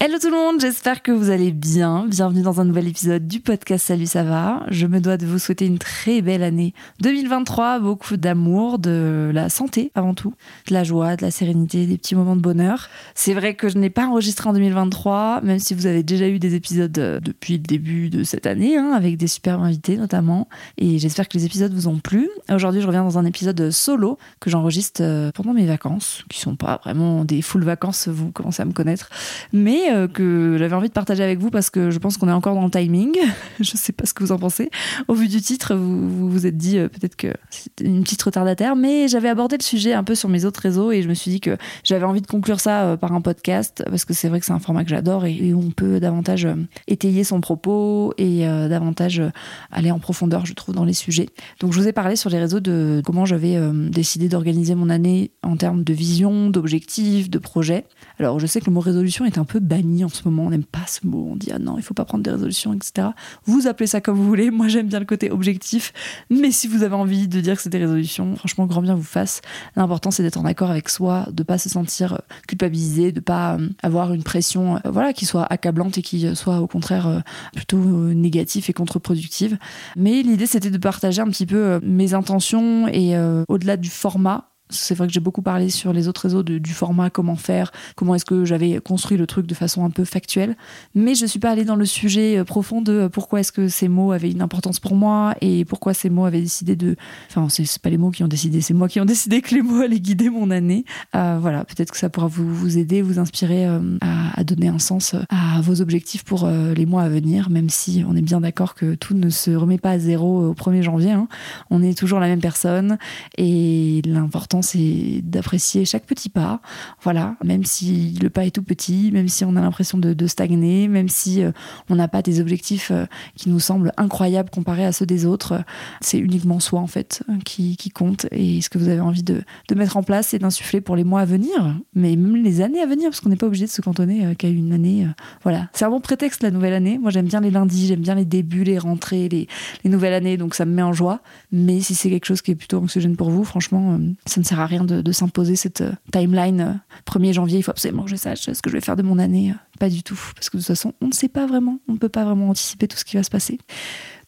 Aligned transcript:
Hello 0.00 0.16
tout 0.20 0.30
le 0.30 0.36
monde, 0.36 0.60
j'espère 0.60 1.02
que 1.02 1.10
vous 1.10 1.28
allez 1.28 1.50
bien. 1.50 2.06
Bienvenue 2.06 2.42
dans 2.42 2.60
un 2.60 2.64
nouvel 2.64 2.86
épisode 2.86 3.26
du 3.26 3.40
podcast 3.40 3.84
Salut 3.84 4.06
ça 4.06 4.22
va? 4.22 4.62
Je 4.68 4.86
me 4.86 5.00
dois 5.00 5.16
de 5.16 5.26
vous 5.26 5.40
souhaiter 5.40 5.66
une 5.66 5.80
très 5.80 6.22
belle 6.22 6.44
année 6.44 6.72
2023, 7.00 7.80
beaucoup 7.80 8.16
d'amour, 8.16 8.78
de 8.78 9.32
la 9.34 9.48
santé 9.48 9.90
avant 9.96 10.14
tout, 10.14 10.34
de 10.68 10.74
la 10.74 10.84
joie, 10.84 11.16
de 11.16 11.22
la 11.22 11.32
sérénité, 11.32 11.86
des 11.86 11.98
petits 11.98 12.14
moments 12.14 12.36
de 12.36 12.40
bonheur. 12.40 12.88
C'est 13.16 13.34
vrai 13.34 13.54
que 13.54 13.68
je 13.68 13.76
n'ai 13.76 13.90
pas 13.90 14.06
enregistré 14.06 14.48
en 14.48 14.52
2023, 14.52 15.40
même 15.40 15.58
si 15.58 15.74
vous 15.74 15.86
avez 15.86 16.04
déjà 16.04 16.28
eu 16.28 16.38
des 16.38 16.54
épisodes 16.54 16.96
euh, 16.96 17.18
depuis 17.18 17.54
le 17.54 17.64
début 17.64 18.08
de 18.08 18.22
cette 18.22 18.46
année, 18.46 18.76
hein, 18.76 18.92
avec 18.94 19.16
des 19.16 19.26
super 19.26 19.58
invités 19.58 19.96
notamment. 19.96 20.46
Et 20.76 21.00
j'espère 21.00 21.26
que 21.26 21.36
les 21.36 21.44
épisodes 21.44 21.74
vous 21.74 21.88
ont 21.88 21.98
plu. 21.98 22.30
Aujourd'hui, 22.54 22.82
je 22.82 22.86
reviens 22.86 23.02
dans 23.02 23.18
un 23.18 23.24
épisode 23.24 23.72
solo 23.72 24.16
que 24.38 24.48
j'enregistre 24.48 25.00
euh, 25.02 25.32
pendant 25.34 25.54
mes 25.54 25.66
vacances, 25.66 26.22
qui 26.28 26.38
sont 26.38 26.54
pas 26.54 26.78
vraiment 26.84 27.24
des 27.24 27.42
full 27.42 27.64
vacances, 27.64 28.06
vous 28.06 28.30
commencez 28.30 28.62
à 28.62 28.64
me 28.64 28.72
connaître, 28.72 29.10
mais 29.52 29.87
que 30.12 30.56
j'avais 30.58 30.74
envie 30.74 30.88
de 30.88 30.92
partager 30.92 31.22
avec 31.22 31.38
vous 31.38 31.50
parce 31.50 31.70
que 31.70 31.90
je 31.90 31.98
pense 31.98 32.16
qu'on 32.16 32.28
est 32.28 32.32
encore 32.32 32.54
dans 32.54 32.64
le 32.64 32.70
timing. 32.70 33.16
je 33.60 33.76
sais 33.76 33.92
pas 33.92 34.06
ce 34.06 34.14
que 34.14 34.22
vous 34.22 34.32
en 34.32 34.38
pensez. 34.38 34.70
Au 35.08 35.14
vu 35.14 35.28
du 35.28 35.40
titre, 35.40 35.74
vous 35.74 36.30
vous, 36.30 36.46
êtes 36.46 36.56
dit 36.56 36.78
euh, 36.78 36.88
peut-être 36.88 37.16
que 37.16 37.28
c'était 37.50 37.84
une 37.84 38.02
petite 38.02 38.22
retardataire, 38.22 38.76
mais 38.76 39.08
j'avais 39.08 39.28
abordé 39.28 39.56
le 39.58 39.62
sujet 39.62 39.92
un 39.92 40.04
peu 40.04 40.14
sur 40.14 40.28
mes 40.28 40.44
autres 40.44 40.60
réseaux 40.60 40.92
et 40.92 41.02
je 41.02 41.08
me 41.08 41.14
suis 41.14 41.30
dit 41.30 41.40
que 41.40 41.56
j'avais 41.84 42.04
envie 42.04 42.20
de 42.20 42.26
conclure 42.26 42.60
ça 42.60 42.84
euh, 42.84 42.96
par 42.96 43.12
un 43.12 43.20
podcast 43.20 43.84
parce 43.88 44.04
que 44.04 44.14
c'est 44.14 44.28
vrai 44.28 44.40
que 44.40 44.46
c'est 44.46 44.52
un 44.52 44.58
format 44.58 44.84
que 44.84 44.90
j'adore 44.90 45.26
et, 45.26 45.52
où 45.52 45.60
on 45.60 45.70
peut 45.70 46.00
davantage 46.00 46.46
étayer 46.86 47.24
son 47.24 47.40
propos 47.40 48.12
et 48.18 48.40
davantage 48.68 49.22
aller 49.70 49.90
en 49.90 49.98
profondeur, 49.98 50.46
je 50.46 50.54
trouve, 50.54 50.74
dans 50.74 50.84
les 50.84 50.92
sujets. 50.92 51.28
Donc 51.60 51.72
je 51.72 51.80
vous 51.80 51.88
ai 51.88 51.92
parlé 51.92 52.16
sur 52.16 52.30
les 52.30 52.38
réseaux 52.38 52.60
de 52.60 53.02
comment 53.04 53.24
j'avais 53.24 53.58
décidé 53.90 54.28
d'organiser 54.28 54.74
mon 54.74 54.90
année 54.90 55.30
en 55.42 55.56
termes 55.56 55.84
de 55.84 55.92
vision, 55.92 56.50
d'objectifs, 56.50 57.30
de 57.30 57.38
projets. 57.38 57.84
Alors 58.18 58.38
je 58.38 58.46
sais 58.46 58.60
que 58.60 58.66
le 58.66 58.72
mot 58.72 58.80
résolution 58.80 59.24
est 59.24 59.38
un 59.38 59.44
peu 59.44 59.60
en 60.04 60.08
ce 60.08 60.22
moment. 60.24 60.44
On 60.46 60.50
n'aime 60.50 60.64
pas 60.64 60.86
ce 60.86 61.06
mot. 61.06 61.28
On 61.32 61.36
dit 61.36 61.50
ah 61.52 61.58
non, 61.58 61.76
il 61.78 61.82
faut 61.82 61.94
pas 61.94 62.04
prendre 62.04 62.24
des 62.24 62.30
résolutions, 62.30 62.72
etc. 62.74 63.08
Vous 63.44 63.66
appelez 63.66 63.86
ça 63.86 64.00
comme 64.00 64.16
vous 64.16 64.26
voulez. 64.26 64.50
Moi, 64.50 64.68
j'aime 64.68 64.88
bien 64.88 65.00
le 65.00 65.06
côté 65.06 65.30
objectif. 65.30 65.92
Mais 66.30 66.50
si 66.50 66.66
vous 66.66 66.82
avez 66.82 66.94
envie 66.94 67.28
de 67.28 67.40
dire 67.40 67.56
que 67.56 67.62
c'est 67.62 67.70
des 67.70 67.78
résolutions, 67.78 68.36
franchement, 68.36 68.66
grand 68.66 68.82
bien 68.82 68.94
vous 68.94 69.02
fasse. 69.02 69.40
L'important, 69.76 70.10
c'est 70.10 70.22
d'être 70.22 70.38
en 70.38 70.44
accord 70.44 70.70
avec 70.70 70.88
soi, 70.88 71.26
de 71.32 71.42
pas 71.42 71.58
se 71.58 71.68
sentir 71.68 72.14
euh, 72.14 72.18
culpabilisé, 72.46 73.12
de 73.12 73.20
pas 73.20 73.54
euh, 73.54 73.68
avoir 73.82 74.12
une 74.12 74.22
pression, 74.22 74.76
euh, 74.76 74.80
voilà, 74.90 75.12
qui 75.12 75.26
soit 75.26 75.44
accablante 75.44 75.98
et 75.98 76.02
qui 76.02 76.34
soit 76.36 76.60
au 76.60 76.66
contraire 76.66 77.22
plutôt 77.54 77.78
négative 77.78 78.66
et 78.68 78.72
contre-productive. 78.72 79.58
Mais 79.96 80.22
l'idée, 80.22 80.46
c'était 80.46 80.70
de 80.70 80.78
partager 80.78 81.22
un 81.22 81.28
petit 81.28 81.46
peu 81.46 81.80
mes 81.82 82.14
intentions 82.14 82.88
et 82.88 83.16
au-delà 83.48 83.76
du 83.76 83.88
format, 83.88 84.50
c'est 84.70 84.94
vrai 84.94 85.06
que 85.06 85.12
j'ai 85.12 85.20
beaucoup 85.20 85.42
parlé 85.42 85.70
sur 85.70 85.92
les 85.92 86.08
autres 86.08 86.22
réseaux 86.22 86.42
du 86.42 86.72
format, 86.72 87.10
comment 87.10 87.36
faire, 87.36 87.72
comment 87.96 88.14
est-ce 88.14 88.24
que 88.24 88.44
j'avais 88.44 88.80
construit 88.80 89.16
le 89.16 89.26
truc 89.26 89.46
de 89.46 89.54
façon 89.54 89.84
un 89.84 89.90
peu 89.90 90.04
factuelle. 90.04 90.56
Mais 90.94 91.14
je 91.14 91.26
suis 91.26 91.38
pas 91.38 91.50
allée 91.50 91.64
dans 91.64 91.76
le 91.76 91.86
sujet 91.86 92.38
euh, 92.38 92.44
profond 92.44 92.82
de 92.82 92.92
euh, 92.92 93.08
pourquoi 93.08 93.40
est-ce 93.40 93.52
que 93.52 93.68
ces 93.68 93.88
mots 93.88 94.12
avaient 94.12 94.30
une 94.30 94.42
importance 94.42 94.80
pour 94.80 94.94
moi 94.94 95.34
et 95.40 95.64
pourquoi 95.64 95.94
ces 95.94 96.10
mots 96.10 96.24
avaient 96.24 96.40
décidé 96.40 96.76
de. 96.76 96.96
Enfin, 97.28 97.48
c'est 97.48 97.80
pas 97.80 97.90
les 97.90 97.98
mots 97.98 98.10
qui 98.10 98.22
ont 98.24 98.28
décidé, 98.28 98.60
c'est 98.60 98.74
moi 98.74 98.88
qui 98.88 99.00
ont 99.00 99.04
décidé 99.06 99.40
que 99.40 99.54
les 99.54 99.62
mots 99.62 99.80
allaient 99.80 100.00
guider 100.00 100.30
mon 100.30 100.50
année. 100.50 100.84
Euh, 101.14 101.38
voilà, 101.40 101.64
peut-être 101.64 101.92
que 101.92 101.98
ça 101.98 102.08
pourra 102.08 102.26
vous, 102.26 102.52
vous 102.54 102.78
aider, 102.78 103.02
vous 103.02 103.18
inspirer 103.18 103.66
à, 103.66 104.44
donner 104.44 104.68
un 104.68 104.78
sens 104.78 105.14
à 105.30 105.60
vos 105.60 105.80
objectifs 105.80 106.24
pour 106.24 106.48
les 106.48 106.86
mois 106.86 107.02
à 107.02 107.08
venir, 107.08 107.50
même 107.50 107.68
si 107.68 108.04
on 108.08 108.16
est 108.16 108.22
bien 108.22 108.40
d'accord 108.40 108.74
que 108.74 108.94
tout 108.94 109.14
ne 109.14 109.28
se 109.28 109.50
remet 109.50 109.78
pas 109.78 109.90
à 109.90 109.98
zéro 109.98 110.48
au 110.48 110.54
1er 110.54 110.82
janvier. 110.82 111.10
Hein. 111.12 111.28
On 111.70 111.82
est 111.82 111.96
toujours 111.96 112.20
la 112.20 112.28
même 112.28 112.40
personne 112.40 112.98
et 113.36 114.00
l'important 114.06 114.57
c'est 114.62 115.20
d'apprécier 115.22 115.84
chaque 115.84 116.04
petit 116.04 116.28
pas. 116.28 116.60
Voilà, 117.02 117.36
même 117.44 117.64
si 117.64 118.18
le 118.22 118.30
pas 118.30 118.44
est 118.44 118.50
tout 118.50 118.62
petit, 118.62 119.10
même 119.12 119.28
si 119.28 119.44
on 119.44 119.56
a 119.56 119.60
l'impression 119.60 119.98
de, 119.98 120.26
stagner, 120.26 120.88
même 120.88 121.08
si 121.08 121.42
euh, 121.42 121.52
on 121.88 121.94
n'a 121.94 122.08
pas 122.08 122.22
des 122.22 122.40
objectifs 122.40 122.90
euh, 122.90 123.06
qui 123.34 123.48
nous 123.48 123.60
semblent 123.60 123.92
incroyables 123.96 124.50
comparés 124.50 124.84
à 124.84 124.92
ceux 124.92 125.06
des 125.06 125.24
autres, 125.24 125.64
c'est 126.00 126.18
uniquement 126.18 126.60
soi 126.60 126.80
en 126.80 126.86
fait 126.86 127.22
qui, 127.44 127.76
compte. 127.94 128.26
Et 128.30 128.60
ce 128.60 128.68
que 128.68 128.78
vous 128.78 128.88
avez 128.88 129.00
envie 129.00 129.22
de, 129.22 129.42
mettre 129.74 129.96
en 129.96 130.02
place 130.02 130.34
et 130.34 130.38
d'insuffler 130.38 130.80
pour 130.80 130.96
les 130.96 131.04
mois 131.04 131.20
à 131.20 131.24
venir, 131.24 131.78
mais 131.94 132.16
même 132.16 132.42
les 132.42 132.60
années 132.60 132.80
à 132.80 132.86
venir, 132.86 133.10
parce 133.10 133.20
qu'on 133.20 133.30
n'est 133.30 133.36
pas 133.36 133.46
obligé 133.46 133.64
de 133.64 133.70
se 133.70 133.80
cantonner 133.80 134.26
euh, 134.26 134.34
qu'à 134.34 134.48
une 134.48 134.72
année. 134.72 135.06
voilà, 135.42 135.68
c'est 135.72 135.84
un 135.84 135.90
bon 135.90 136.00
prétexte 136.00 136.42
la 136.42 136.50
nouvelle 136.50 136.74
année. 136.74 136.98
Moi 136.98 137.10
j'aime 137.10 137.26
bien 137.26 137.40
les 137.40 137.50
lundis, 137.50 137.86
j'aime 137.86 138.00
bien 138.00 138.14
les 138.14 138.24
débuts, 138.24 138.64
les 138.64 138.78
rentrées, 138.78 139.28
les, 139.28 139.48
les 139.84 139.90
nouvelles 139.90 140.14
années, 140.14 140.36
donc 140.36 140.54
ça 140.54 140.66
me 140.66 140.72
met 140.72 140.82
en 140.82 140.92
joie. 140.92 141.20
Mais 141.52 141.80
si 141.80 141.94
c'est 141.94 142.10
quelque 142.10 142.26
chose 142.26 142.42
qui 142.42 142.50
est 142.50 142.56
plutôt 142.56 142.78
anxiogène 142.78 143.16
pour 143.16 143.30
vous, 143.30 143.44
franchement, 143.44 143.98
ça 144.26 144.40
ne 144.40 144.44
sert 144.48 144.60
à 144.60 144.66
rien 144.66 144.84
de, 144.84 145.12
s'imposer 145.12 145.56
cette 145.56 145.82
euh, 145.82 145.92
timeline. 146.12 146.80
1er 147.06 147.30
euh, 147.30 147.32
janvier, 147.32 147.58
il 147.58 147.62
faut 147.62 147.70
absolument 147.70 148.04
que 148.04 148.10
je 148.10 148.16
sache 148.16 148.50
ce 148.50 148.62
que 148.62 148.70
je 148.70 148.74
vais 148.74 148.80
faire 148.80 148.96
de 148.96 149.02
mon 149.02 149.18
année. 149.18 149.50
Euh, 149.50 149.54
pas 149.78 149.88
du 149.88 150.02
tout. 150.02 150.18
Parce 150.34 150.50
que 150.50 150.56
de 150.56 150.62
toute 150.62 150.68
façon, 150.68 150.94
on 151.00 151.08
ne 151.08 151.12
sait 151.12 151.28
pas 151.28 151.46
vraiment. 151.46 151.78
On 151.88 151.92
ne 151.92 151.98
peut 151.98 152.08
pas 152.08 152.24
vraiment 152.24 152.48
anticiper 152.48 152.88
tout 152.88 152.96
ce 152.96 153.04
qui 153.04 153.16
va 153.16 153.22
se 153.22 153.30
passer. 153.30 153.58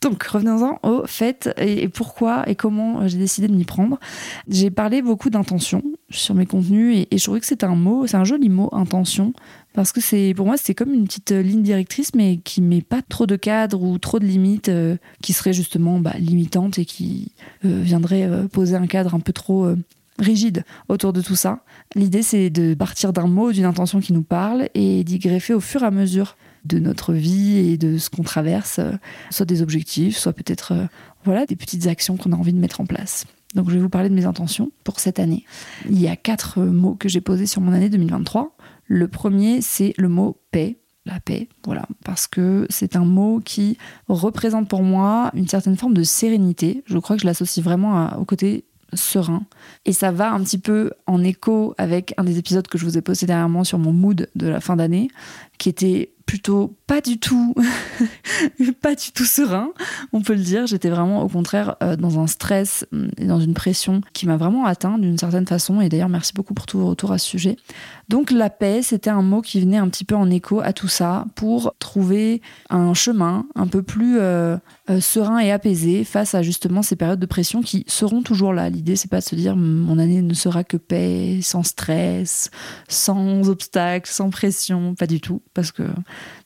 Donc, 0.03 0.23
revenons-en 0.23 0.79
au 0.89 1.07
fait 1.07 1.51
et 1.59 1.89
pourquoi 1.89 2.49
et 2.49 2.55
comment 2.55 3.07
j'ai 3.07 3.19
décidé 3.19 3.49
de 3.49 3.55
m'y 3.55 3.65
prendre. 3.65 3.99
J'ai 4.49 4.71
parlé 4.71 5.03
beaucoup 5.03 5.29
d'intention 5.29 5.83
sur 6.09 6.35
mes 6.35 6.47
contenus 6.47 7.07
et, 7.11 7.19
je 7.19 7.23
trouvais 7.23 7.41
que 7.41 7.47
c'est 7.47 7.65
un 7.65 7.75
mot, 7.75 8.07
c'est 8.07 8.17
un 8.17 8.25
joli 8.25 8.49
mot, 8.49 8.71
intention, 8.73 9.35
parce 9.75 9.93
que 9.93 10.01
c'est 10.01 10.33
pour 10.35 10.47
moi 10.47 10.57
c'est 10.57 10.75
comme 10.75 10.95
une 10.95 11.05
petite 11.05 11.33
ligne 11.33 11.63
directrice 11.63 12.15
mais 12.15 12.39
qui 12.39 12.63
met 12.63 12.81
pas 12.81 13.03
trop 13.03 13.27
de 13.27 13.37
cadre 13.37 13.83
ou 13.83 13.99
trop 13.99 14.19
de 14.19 14.25
limites 14.25 14.71
qui 15.23 15.35
seraient 15.35 15.53
justement 15.53 16.01
bah, 16.01 16.15
limitantes 16.19 16.79
et 16.79 16.87
qui 16.87 17.33
viendraient 17.63 18.29
poser 18.51 18.77
un 18.77 18.87
cadre 18.87 19.15
un 19.15 19.21
peu 19.21 19.35
trop 19.35 19.75
rigide 20.21 20.65
autour 20.89 21.13
de 21.13 21.21
tout 21.21 21.37
ça. 21.37 21.65
L'idée, 21.95 22.23
c'est 22.23 22.51
de 22.51 22.75
partir 22.75 23.13
d'un 23.13 23.27
mot, 23.27 23.53
d'une 23.53 23.65
intention 23.65 24.01
qui 24.01 24.13
nous 24.13 24.23
parle 24.23 24.69
et 24.75 25.05
d'y 25.05 25.19
greffer 25.19 25.55
au 25.55 25.61
fur 25.61 25.83
et 25.83 25.87
à 25.87 25.91
mesure 25.91 26.37
de 26.65 26.79
notre 26.79 27.15
vie 27.15 27.57
et 27.57 27.79
de 27.79 27.99
ce 27.99 28.11
qu'on 28.11 28.23
traverse, 28.23 28.79
euh, 28.79 28.93
soit 29.31 29.47
des 29.47 29.63
objectifs, 29.63 30.17
soit 30.17 30.35
peut-être 30.35 30.73
euh, 30.73 30.87
voilà 31.25 31.47
des 31.47 31.57
petites 31.57 31.87
actions 31.87 32.17
qu'on 32.17 32.33
a 32.33 32.37
envie 32.37 32.53
de 32.53 32.59
mettre 32.59 32.81
en 32.81 32.87
place. 32.87 33.25
Donc 33.55 33.69
je 33.71 33.75
vais 33.75 33.81
vous 33.81 33.89
parler 33.89 34.11
de 34.11 34.15
mes 34.15 34.27
intentions 34.27 34.71
pour 34.85 35.01
cette 35.01 35.19
année. 35.19 35.45
Il 35.89 36.01
y 36.01 36.07
a 36.07 36.17
quatre 36.17 36.61
mots 36.61 36.95
que 36.95 37.09
j'ai 37.09 37.21
posés 37.21 37.47
sur 37.47 37.61
mon 37.63 37.73
année 37.73 37.89
2023. 37.89 38.55
Le 38.87 39.09
premier, 39.09 39.63
c'est 39.63 39.95
le 39.97 40.09
mot 40.09 40.39
paix 40.51 40.77
la 41.07 41.19
paix, 41.19 41.49
voilà, 41.65 41.87
parce 42.05 42.27
que 42.27 42.67
c'est 42.69 42.95
un 42.95 43.05
mot 43.05 43.41
qui 43.43 43.79
représente 44.09 44.69
pour 44.69 44.83
moi 44.83 45.31
une 45.35 45.49
certaine 45.49 45.77
forme 45.77 45.95
de 45.95 46.03
sérénité. 46.03 46.83
Je 46.87 46.99
crois 46.99 47.17
que 47.17 47.23
je 47.23 47.27
l'associe 47.27 47.65
vraiment 47.65 48.17
au 48.19 48.25
côté 48.25 48.65
serein. 48.95 49.43
Et 49.85 49.93
ça 49.93 50.13
va 50.13 50.33
un 50.33 50.43
petit 50.43 50.59
peu 50.59 50.93
en 51.07 51.23
écho 51.23 51.75
avec 51.79 52.15
un 52.17 52.25
des 52.25 52.39
épisodes 52.39 52.67
que 52.67 52.79
je 52.79 52.85
vous 52.85 52.99
ai 52.99 53.01
posté 53.01 53.27
dernièrement 53.27 53.65
sur 53.65 53.79
mon 53.79 53.93
mood 53.93 54.29
de 54.35 54.47
la 54.49 54.61
fin 54.61 54.77
d'année, 54.77 55.09
qui 55.61 55.69
était 55.69 56.15
plutôt 56.31 56.77
pas 56.87 57.01
du 57.01 57.19
tout, 57.19 57.57
pas 58.83 58.95
du 58.95 59.11
tout 59.13 59.25
serein, 59.25 59.73
on 60.13 60.23
peut 60.23 60.35
le 60.35 60.43
dire. 60.43 60.65
J'étais 60.69 60.89
vraiment 60.89 61.23
au 61.25 61.29
contraire 61.29 61.75
euh, 61.83 61.97
dans 61.97 62.21
un 62.21 62.29
stress 62.29 62.87
et 63.19 63.27
dans 63.27 63.41
une 63.41 63.53
pression 63.53 64.01
qui 64.13 64.27
m'a 64.27 64.37
vraiment 64.37 64.65
atteint 64.65 64.97
d'une 64.99 65.19
certaine 65.19 65.47
façon. 65.47 65.81
Et 65.81 65.89
d'ailleurs, 65.89 66.09
merci 66.09 66.33
beaucoup 66.33 66.55
pour 66.55 66.67
tout 66.67 66.79
vos 66.79 66.87
retours 66.87 67.11
à 67.11 67.19
ce 67.19 67.27
sujet. 67.29 67.57
Donc 68.09 68.31
la 68.31 68.49
paix, 68.49 68.81
c'était 68.83 69.11
un 69.11 69.23
mot 69.23 69.41
qui 69.41 69.61
venait 69.61 69.79
un 69.79 69.89
petit 69.89 70.05
peu 70.05 70.15
en 70.15 70.31
écho 70.31 70.61
à 70.61 70.73
tout 70.73 70.87
ça 70.87 71.25
pour 71.35 71.75
trouver 71.81 72.43
un 72.69 72.95
chemin 72.95 73.47
un 73.57 73.67
peu 73.67 73.83
plus 73.83 74.19
euh, 74.21 74.57
euh, 74.89 75.01
serein 75.01 75.39
et 75.41 75.51
apaisé 75.51 76.05
face 76.05 76.37
à 76.37 76.43
justement 76.43 76.83
ces 76.83 76.95
périodes 76.95 77.21
de 77.21 77.27
pression 77.27 77.61
qui 77.61 77.85
seront 77.89 78.23
toujours 78.23 78.53
là. 78.53 78.71
L'idée, 78.71 78.95
c'est 78.95 79.11
pas 79.11 79.19
de 79.19 79.25
se 79.25 79.35
dire 79.35 79.57
mon 79.57 79.99
année 79.99 80.23
ne 80.23 80.35
sera 80.35 80.63
que 80.63 80.77
paix, 80.77 81.41
sans 81.43 81.65
stress, 81.65 82.51
sans 82.89 83.49
obstacles, 83.49 84.11
sans 84.11 84.31
pression, 84.31 84.95
pas 84.95 85.09
du 85.09 85.21
tout, 85.21 85.43
parce 85.55 85.73
que 85.73 85.83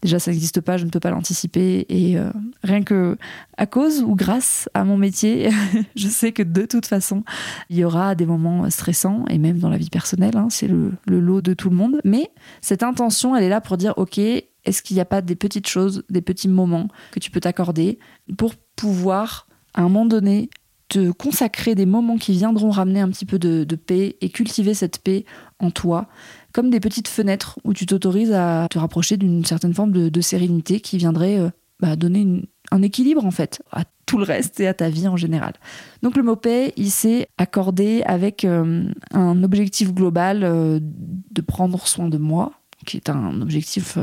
déjà 0.02 0.18
ça 0.18 0.30
n'existe 0.30 0.60
pas, 0.60 0.76
je 0.76 0.84
ne 0.84 0.90
peux 0.90 1.00
pas 1.00 1.10
l'anticiper 1.10 1.86
et 1.88 2.18
euh, 2.18 2.30
rien 2.62 2.82
que 2.82 3.16
à 3.56 3.66
cause 3.66 4.02
ou 4.02 4.14
grâce 4.14 4.68
à 4.74 4.84
mon 4.84 4.96
métier, 4.96 5.50
je 5.96 6.08
sais 6.08 6.32
que 6.32 6.42
de 6.42 6.66
toute 6.66 6.86
façon 6.86 7.22
il 7.70 7.76
y 7.76 7.84
aura 7.84 8.14
des 8.14 8.26
moments 8.26 8.68
stressants 8.70 9.24
et 9.28 9.38
même 9.38 9.58
dans 9.58 9.70
la 9.70 9.78
vie 9.78 9.90
personnelle, 9.90 10.36
hein, 10.36 10.48
c'est 10.50 10.68
le, 10.68 10.92
le 11.06 11.20
lot 11.20 11.42
de 11.42 11.54
tout 11.54 11.70
le 11.70 11.76
monde. 11.76 12.00
Mais 12.04 12.30
cette 12.60 12.82
intention, 12.82 13.36
elle 13.36 13.44
est 13.44 13.48
là 13.48 13.60
pour 13.60 13.76
dire 13.76 13.94
ok, 13.96 14.18
est-ce 14.18 14.82
qu'il 14.82 14.94
n'y 14.94 15.00
a 15.00 15.06
pas 15.06 15.20
des 15.20 15.36
petites 15.36 15.68
choses, 15.68 16.04
des 16.08 16.22
petits 16.22 16.48
moments 16.48 16.88
que 17.12 17.20
tu 17.20 17.30
peux 17.30 17.40
t'accorder 17.40 17.98
pour 18.38 18.54
pouvoir, 18.76 19.46
à 19.74 19.80
un 19.80 19.84
moment 19.84 20.06
donné, 20.06 20.48
te 20.88 21.10
consacrer 21.10 21.74
des 21.74 21.86
moments 21.86 22.16
qui 22.16 22.32
viendront 22.32 22.70
ramener 22.70 23.00
un 23.00 23.08
petit 23.08 23.26
peu 23.26 23.38
de, 23.38 23.64
paix 23.74 24.16
et 24.20 24.30
cultiver 24.30 24.74
cette 24.74 24.98
paix 24.98 25.24
en 25.58 25.70
toi, 25.70 26.08
comme 26.54 26.70
des 26.70 26.80
petites 26.80 27.08
fenêtres 27.08 27.58
où 27.64 27.74
tu 27.74 27.84
t'autorises 27.84 28.32
à 28.32 28.68
te 28.70 28.78
rapprocher 28.78 29.18
d'une 29.18 29.44
certaine 29.44 29.74
forme 29.74 29.90
de, 29.90 30.20
sérénité 30.20 30.80
qui 30.80 30.96
viendrait 30.96 31.38
euh, 31.38 31.50
bah, 31.80 31.96
donner 31.96 32.42
un 32.70 32.80
équilibre 32.80 33.26
en 33.26 33.32
fait 33.32 33.60
à 33.72 33.82
tout 34.06 34.16
le 34.18 34.24
reste 34.24 34.60
et 34.60 34.68
à 34.68 34.72
ta 34.72 34.88
vie 34.88 35.08
en 35.08 35.16
général. 35.16 35.54
Donc 36.02 36.16
le 36.16 36.22
mot 36.22 36.40
il 36.76 36.90
s'est 36.90 37.28
accordé 37.36 38.02
avec 38.06 38.44
euh, 38.44 38.84
un 39.10 39.42
objectif 39.42 39.92
global 39.92 40.44
euh, 40.44 40.78
de 40.80 41.40
prendre 41.40 41.86
soin 41.88 42.08
de 42.08 42.18
moi, 42.18 42.52
qui 42.86 42.96
est 42.96 43.10
un 43.10 43.40
objectif 43.42 43.98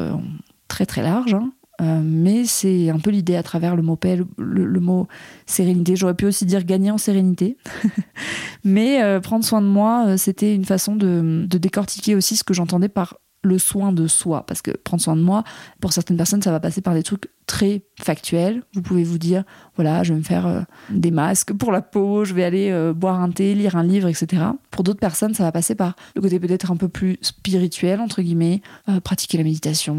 très 0.68 0.86
très 0.86 1.04
large, 1.04 1.34
hein. 1.34 1.54
Euh, 1.82 2.02
mais 2.04 2.46
c'est 2.46 2.90
un 2.90 3.00
peu 3.00 3.10
l'idée 3.10 3.36
à 3.36 3.44
travers 3.44 3.76
le 3.76 3.82
mot 3.82 3.96
paix, 3.96 4.20
le, 4.38 4.80
mot 4.80 5.08
sérénité. 5.46 5.96
J'aurais 5.96 6.14
pu 6.14 6.26
aussi 6.26 6.46
dire 6.46 6.64
gagner 6.64 6.92
en 6.92 6.98
sérénité. 6.98 7.58
mais 8.64 9.02
euh, 9.02 9.20
prendre 9.20 9.44
soin 9.44 9.62
de 9.62 9.68
moi, 9.68 10.06
euh, 10.08 10.18
c'était 10.18 10.54
une 10.54 10.66
façon 10.66 10.96
de, 10.96 11.46
de 11.48 11.58
décortiquer 11.58 12.16
aussi 12.16 12.36
ce 12.36 12.44
que 12.44 12.54
j'entendais 12.54 12.90
par 12.90 13.18
le 13.44 13.58
soin 13.58 13.92
de 13.94 14.08
soi. 14.08 14.46
Parce 14.46 14.62
que 14.62 14.72
prendre 14.72 15.02
soin 15.02 15.16
de 15.16 15.22
moi, 15.22 15.44
pour 15.80 15.94
certaines 15.94 16.18
personnes, 16.18 16.42
ça 16.42 16.52
va 16.52 16.60
passer 16.60 16.82
par 16.82 16.94
des 16.94 17.04
trucs 17.04 17.30
très 17.52 17.84
factuel. 18.02 18.64
Vous 18.74 18.82
pouvez 18.82 19.04
vous 19.04 19.18
dire, 19.18 19.44
voilà, 19.76 20.04
je 20.04 20.14
vais 20.14 20.20
me 20.20 20.24
faire 20.24 20.48
euh, 20.48 20.62
des 20.90 21.12
masques 21.12 21.52
pour 21.52 21.74
la 21.74 21.82
peau, 21.82 22.24
je 22.24 22.34
vais 22.34 22.46
aller 22.46 22.72
euh, 22.72 22.94
boire 22.94 23.20
un 23.20 23.30
thé, 23.30 23.54
lire 23.56 23.76
un 23.76 23.84
livre, 23.84 24.08
etc. 24.08 24.44
Pour 24.72 24.86
d'autres 24.86 25.02
personnes, 25.02 25.34
ça 25.34 25.44
va 25.44 25.52
passer 25.52 25.76
par 25.76 25.98
le 26.16 26.22
côté 26.22 26.40
peut-être 26.40 26.72
un 26.72 26.78
peu 26.78 26.88
plus 26.88 27.18
spirituel, 27.22 28.00
entre 28.00 28.22
guillemets, 28.22 28.62
euh, 28.88 29.02
pratiquer 29.02 29.38
la 29.38 29.44
méditation, 29.44 29.98